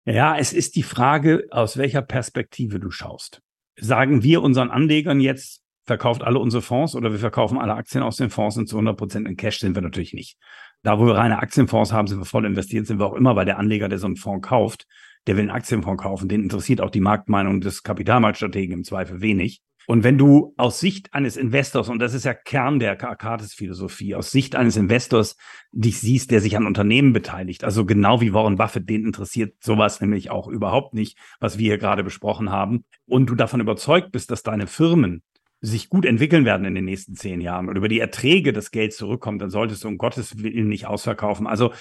Ja, 0.06 0.38
es 0.38 0.52
ist 0.52 0.76
die 0.76 0.84
Frage, 0.84 1.48
aus 1.52 1.78
welcher 1.78 2.02
Perspektive 2.02 2.80
du 2.80 2.92
schaust 2.92 3.43
sagen 3.76 4.24
wir 4.24 4.42
unseren 4.42 4.72
Anlegern 4.72 5.20
jetzt, 5.20 5.62
verkauft 5.86 6.24
alle 6.24 6.40
unsere 6.40 6.62
Fonds 6.62 6.96
oder 6.96 7.12
wir 7.12 7.20
verkaufen 7.20 7.58
alle 7.58 7.74
Aktien 7.74 8.04
aus 8.04 8.16
den 8.16 8.30
Fonds 8.30 8.58
und 8.58 8.68
zu 8.68 8.78
100 8.78 8.98
Prozent 8.98 9.28
in 9.28 9.36
Cash 9.36 9.60
sind 9.60 9.76
wir 9.76 9.82
natürlich 9.82 10.14
nicht. 10.14 10.38
Da, 10.82 11.00
wo 11.00 11.06
wir 11.06 11.16
reine 11.16 11.40
Aktienfonds 11.40 11.92
haben, 11.92 12.08
sind 12.08 12.20
wir 12.20 12.26
voll 12.26 12.46
investiert, 12.46 12.88
sind 12.88 13.00
wir 13.00 13.06
auch 13.06 13.14
immer, 13.14 13.36
weil 13.36 13.46
der 13.46 13.58
Anleger, 13.58 13.90
der 13.90 14.00
so 14.00 14.08
einen 14.08 14.16
Fonds 14.16 14.48
kauft, 14.48 14.86
der 15.28 15.36
will 15.36 15.44
einen 15.44 15.52
Aktienfonds 15.52 16.02
kaufen, 16.02 16.28
den 16.28 16.44
interessiert 16.44 16.82
auch 16.82 16.90
die 16.90 17.00
Marktmeinung 17.00 17.62
des 17.62 17.84
Kapitalmarktstrategen 17.84 18.78
im 18.78 18.84
Zweifel 18.84 19.22
wenig. 19.22 19.62
Und 19.88 20.04
wenn 20.04 20.18
du 20.18 20.54
aus 20.58 20.80
Sicht 20.80 21.14
eines 21.14 21.38
Investors, 21.38 21.90
und 21.90 22.00
das 22.00 22.14
ist 22.14 22.26
ja 22.26 22.34
Kern 22.34 22.80
der 22.80 23.02
Arcades-Philosophie, 23.02 24.16
aus 24.16 24.32
Sicht 24.32 24.56
eines 24.56 24.78
Investors 24.78 25.36
dich 25.72 26.00
siehst, 26.00 26.32
der 26.32 26.42
sich 26.42 26.56
an 26.56 26.66
Unternehmen 26.66 27.14
beteiligt, 27.14 27.64
also 27.64 27.86
genau 27.86 28.22
wie 28.22 28.34
Warren 28.34 28.56
Buffett, 28.56 28.90
den 28.90 29.06
interessiert 29.06 29.56
sowas 29.62 30.02
nämlich 30.02 30.32
auch 30.32 30.48
überhaupt 30.48 30.94
nicht, 30.94 31.18
was 31.40 31.58
wir 31.58 31.66
hier 31.66 31.78
gerade 31.78 32.04
besprochen 32.04 32.50
haben, 32.50 32.86
und 33.06 33.30
du 33.30 33.36
davon 33.36 33.60
überzeugt 33.60 34.12
bist, 34.12 34.32
dass 34.32 34.44
deine 34.44 34.68
Firmen 34.68 35.22
sich 35.60 35.90
gut 35.90 36.06
entwickeln 36.06 36.44
werden 36.44 36.66
in 36.66 36.76
den 36.76 36.86
nächsten 36.86 37.16
zehn 37.16 37.40
Jahren 37.40 37.70
und 37.70 37.78
über 37.78 37.88
die 37.88 38.00
Erträge 38.00 38.52
das 38.52 38.72
Geld 38.72 38.94
zurückkommt, 38.94 39.42
dann 39.42 39.50
solltest 39.50 39.84
du 39.84 39.88
um 39.88 39.98
Gottes 39.98 40.44
Willen 40.44 40.68
nicht 40.68 40.88
ausverkaufen. 40.88 41.48
Also 41.48 41.72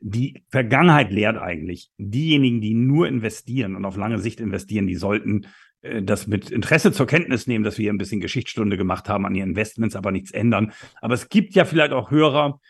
die 0.00 0.42
Vergangenheit 0.48 1.10
lehrt 1.10 1.36
eigentlich, 1.36 1.90
diejenigen, 1.98 2.60
die 2.60 2.74
nur 2.74 3.08
investieren 3.08 3.76
und 3.76 3.84
auf 3.84 3.96
lange 3.96 4.18
Sicht 4.18 4.40
investieren, 4.40 4.86
die 4.86 4.94
sollten 4.94 5.46
das 6.02 6.26
mit 6.26 6.50
Interesse 6.50 6.92
zur 6.92 7.06
Kenntnis 7.06 7.46
nehmen, 7.46 7.64
dass 7.64 7.78
wir 7.78 7.84
hier 7.84 7.92
ein 7.92 7.98
bisschen 7.98 8.20
Geschichtsstunde 8.20 8.76
gemacht 8.76 9.08
haben 9.08 9.26
an 9.26 9.34
ihren 9.34 9.50
Investments, 9.50 9.96
aber 9.96 10.12
nichts 10.12 10.30
ändern. 10.30 10.72
Aber 11.00 11.14
es 11.14 11.28
gibt 11.28 11.54
ja 11.54 11.64
vielleicht 11.64 11.92
auch 11.92 12.10
Hörer, 12.10 12.60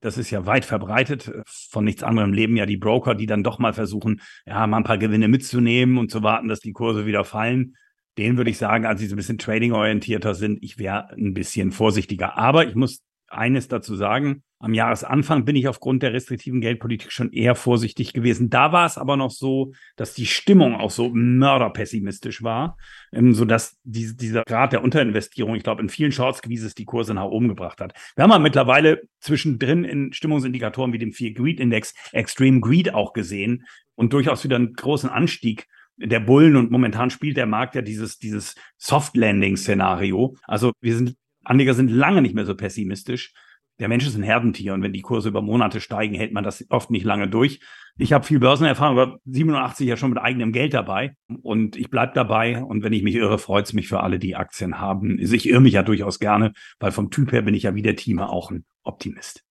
das 0.00 0.16
ist 0.16 0.30
ja 0.30 0.46
weit 0.46 0.64
verbreitet, 0.64 1.30
von 1.46 1.84
nichts 1.84 2.02
anderem 2.02 2.32
leben 2.32 2.56
ja 2.56 2.66
die 2.66 2.78
Broker, 2.78 3.14
die 3.14 3.26
dann 3.26 3.42
doch 3.42 3.58
mal 3.58 3.74
versuchen, 3.74 4.20
ja, 4.46 4.66
mal 4.66 4.78
ein 4.78 4.84
paar 4.84 4.98
Gewinne 4.98 5.28
mitzunehmen 5.28 5.98
und 5.98 6.10
zu 6.10 6.22
warten, 6.22 6.48
dass 6.48 6.60
die 6.60 6.72
Kurse 6.72 7.06
wieder 7.06 7.24
fallen. 7.24 7.76
Den 8.16 8.36
würde 8.36 8.50
ich 8.50 8.58
sagen, 8.58 8.86
als 8.86 9.00
sie 9.00 9.06
so 9.06 9.14
ein 9.14 9.18
bisschen 9.18 9.38
trading-orientierter 9.38 10.34
sind, 10.34 10.58
ich 10.62 10.78
wäre 10.78 11.10
ein 11.12 11.34
bisschen 11.34 11.70
vorsichtiger. 11.70 12.36
Aber 12.36 12.66
ich 12.66 12.74
muss 12.74 13.02
eines 13.30 13.68
dazu 13.68 13.94
sagen. 13.94 14.42
Am 14.58 14.74
Jahresanfang 14.74 15.46
bin 15.46 15.56
ich 15.56 15.68
aufgrund 15.68 16.02
der 16.02 16.12
restriktiven 16.12 16.60
Geldpolitik 16.60 17.10
schon 17.12 17.32
eher 17.32 17.54
vorsichtig 17.54 18.12
gewesen. 18.12 18.50
Da 18.50 18.72
war 18.72 18.84
es 18.84 18.98
aber 18.98 19.16
noch 19.16 19.30
so, 19.30 19.72
dass 19.96 20.12
die 20.12 20.26
Stimmung 20.26 20.74
auch 20.74 20.90
so 20.90 21.08
mörderpessimistisch 21.08 22.42
war, 22.42 22.76
ähm, 23.12 23.32
so 23.32 23.46
dass 23.46 23.78
diese, 23.84 24.16
dieser 24.16 24.42
Grad 24.42 24.72
der 24.72 24.84
Unterinvestierung, 24.84 25.54
ich 25.54 25.62
glaube, 25.62 25.80
in 25.80 25.88
vielen 25.88 26.12
Shorts 26.12 26.42
es 26.46 26.74
die 26.74 26.84
Kurse 26.84 27.14
nach 27.14 27.24
oben 27.24 27.48
gebracht 27.48 27.80
hat. 27.80 27.94
Wir 28.16 28.24
haben 28.24 28.30
ja 28.30 28.38
mittlerweile 28.38 29.00
zwischendrin 29.20 29.84
in 29.84 30.12
Stimmungsindikatoren 30.12 30.92
wie 30.92 30.98
dem 30.98 31.12
Fear 31.12 31.32
Greed 31.32 31.58
Index 31.58 31.94
Extreme 32.12 32.60
Greed 32.60 32.92
auch 32.92 33.14
gesehen 33.14 33.64
und 33.94 34.12
durchaus 34.12 34.44
wieder 34.44 34.56
einen 34.56 34.74
großen 34.74 35.08
Anstieg 35.08 35.66
der 35.96 36.20
Bullen 36.20 36.56
und 36.56 36.70
momentan 36.70 37.10
spielt 37.10 37.36
der 37.36 37.46
Markt 37.46 37.74
ja 37.74 37.82
dieses, 37.82 38.18
dieses 38.18 38.54
Soft 38.78 39.16
Landing 39.16 39.56
Szenario. 39.56 40.36
Also 40.46 40.72
wir 40.80 40.96
sind 40.96 41.16
Anleger 41.44 41.74
sind 41.74 41.90
lange 41.90 42.22
nicht 42.22 42.34
mehr 42.34 42.46
so 42.46 42.54
pessimistisch. 42.54 43.32
Der 43.78 43.88
Mensch 43.88 44.06
ist 44.06 44.14
ein 44.14 44.22
Herdentier 44.22 44.74
und 44.74 44.82
wenn 44.82 44.92
die 44.92 45.00
Kurse 45.00 45.30
über 45.30 45.40
Monate 45.40 45.80
steigen, 45.80 46.14
hält 46.14 46.34
man 46.34 46.44
das 46.44 46.64
oft 46.68 46.90
nicht 46.90 47.04
lange 47.04 47.28
durch. 47.28 47.60
Ich 47.96 48.12
habe 48.12 48.26
viel 48.26 48.38
Börsenerfahrung, 48.38 48.98
aber 48.98 49.18
87 49.24 49.88
ja 49.88 49.96
schon 49.96 50.10
mit 50.10 50.18
eigenem 50.18 50.52
Geld 50.52 50.74
dabei 50.74 51.16
und 51.42 51.76
ich 51.76 51.88
bleib 51.88 52.12
dabei 52.12 52.62
und 52.62 52.82
wenn 52.82 52.92
ich 52.92 53.02
mich 53.02 53.14
irre, 53.14 53.38
freut's 53.38 53.72
mich 53.72 53.88
für 53.88 54.00
alle, 54.00 54.18
die 54.18 54.36
Aktien 54.36 54.80
haben. 54.80 55.18
Ich 55.18 55.48
irre 55.48 55.62
mich 55.62 55.72
ja 55.72 55.82
durchaus 55.82 56.18
gerne, 56.18 56.52
weil 56.78 56.92
vom 56.92 57.10
Typ 57.10 57.32
her 57.32 57.40
bin 57.42 57.54
ich 57.54 57.62
ja 57.62 57.74
wie 57.74 57.82
der 57.82 57.96
Teamer 57.96 58.30
auch 58.30 58.50
ein 58.50 58.64
Optimist. 58.82 59.44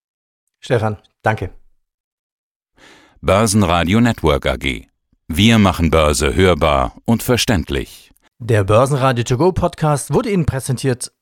Stefan, 0.60 0.98
danke. 1.24 1.50
Börsenradio 3.22 4.00
Network 4.00 4.46
AG. 4.46 4.88
Wir 5.28 5.58
machen 5.58 5.90
Börse 5.90 6.36
hörbar 6.36 6.96
und 7.06 7.24
verständlich. 7.24 8.12
Der 8.40 8.64
Börsenradio 8.64 9.24
To 9.26 9.38
Go 9.38 9.52
Podcast 9.52 10.14
wurde 10.14 10.32
Ihnen 10.32 10.46
präsentiert 10.46 11.12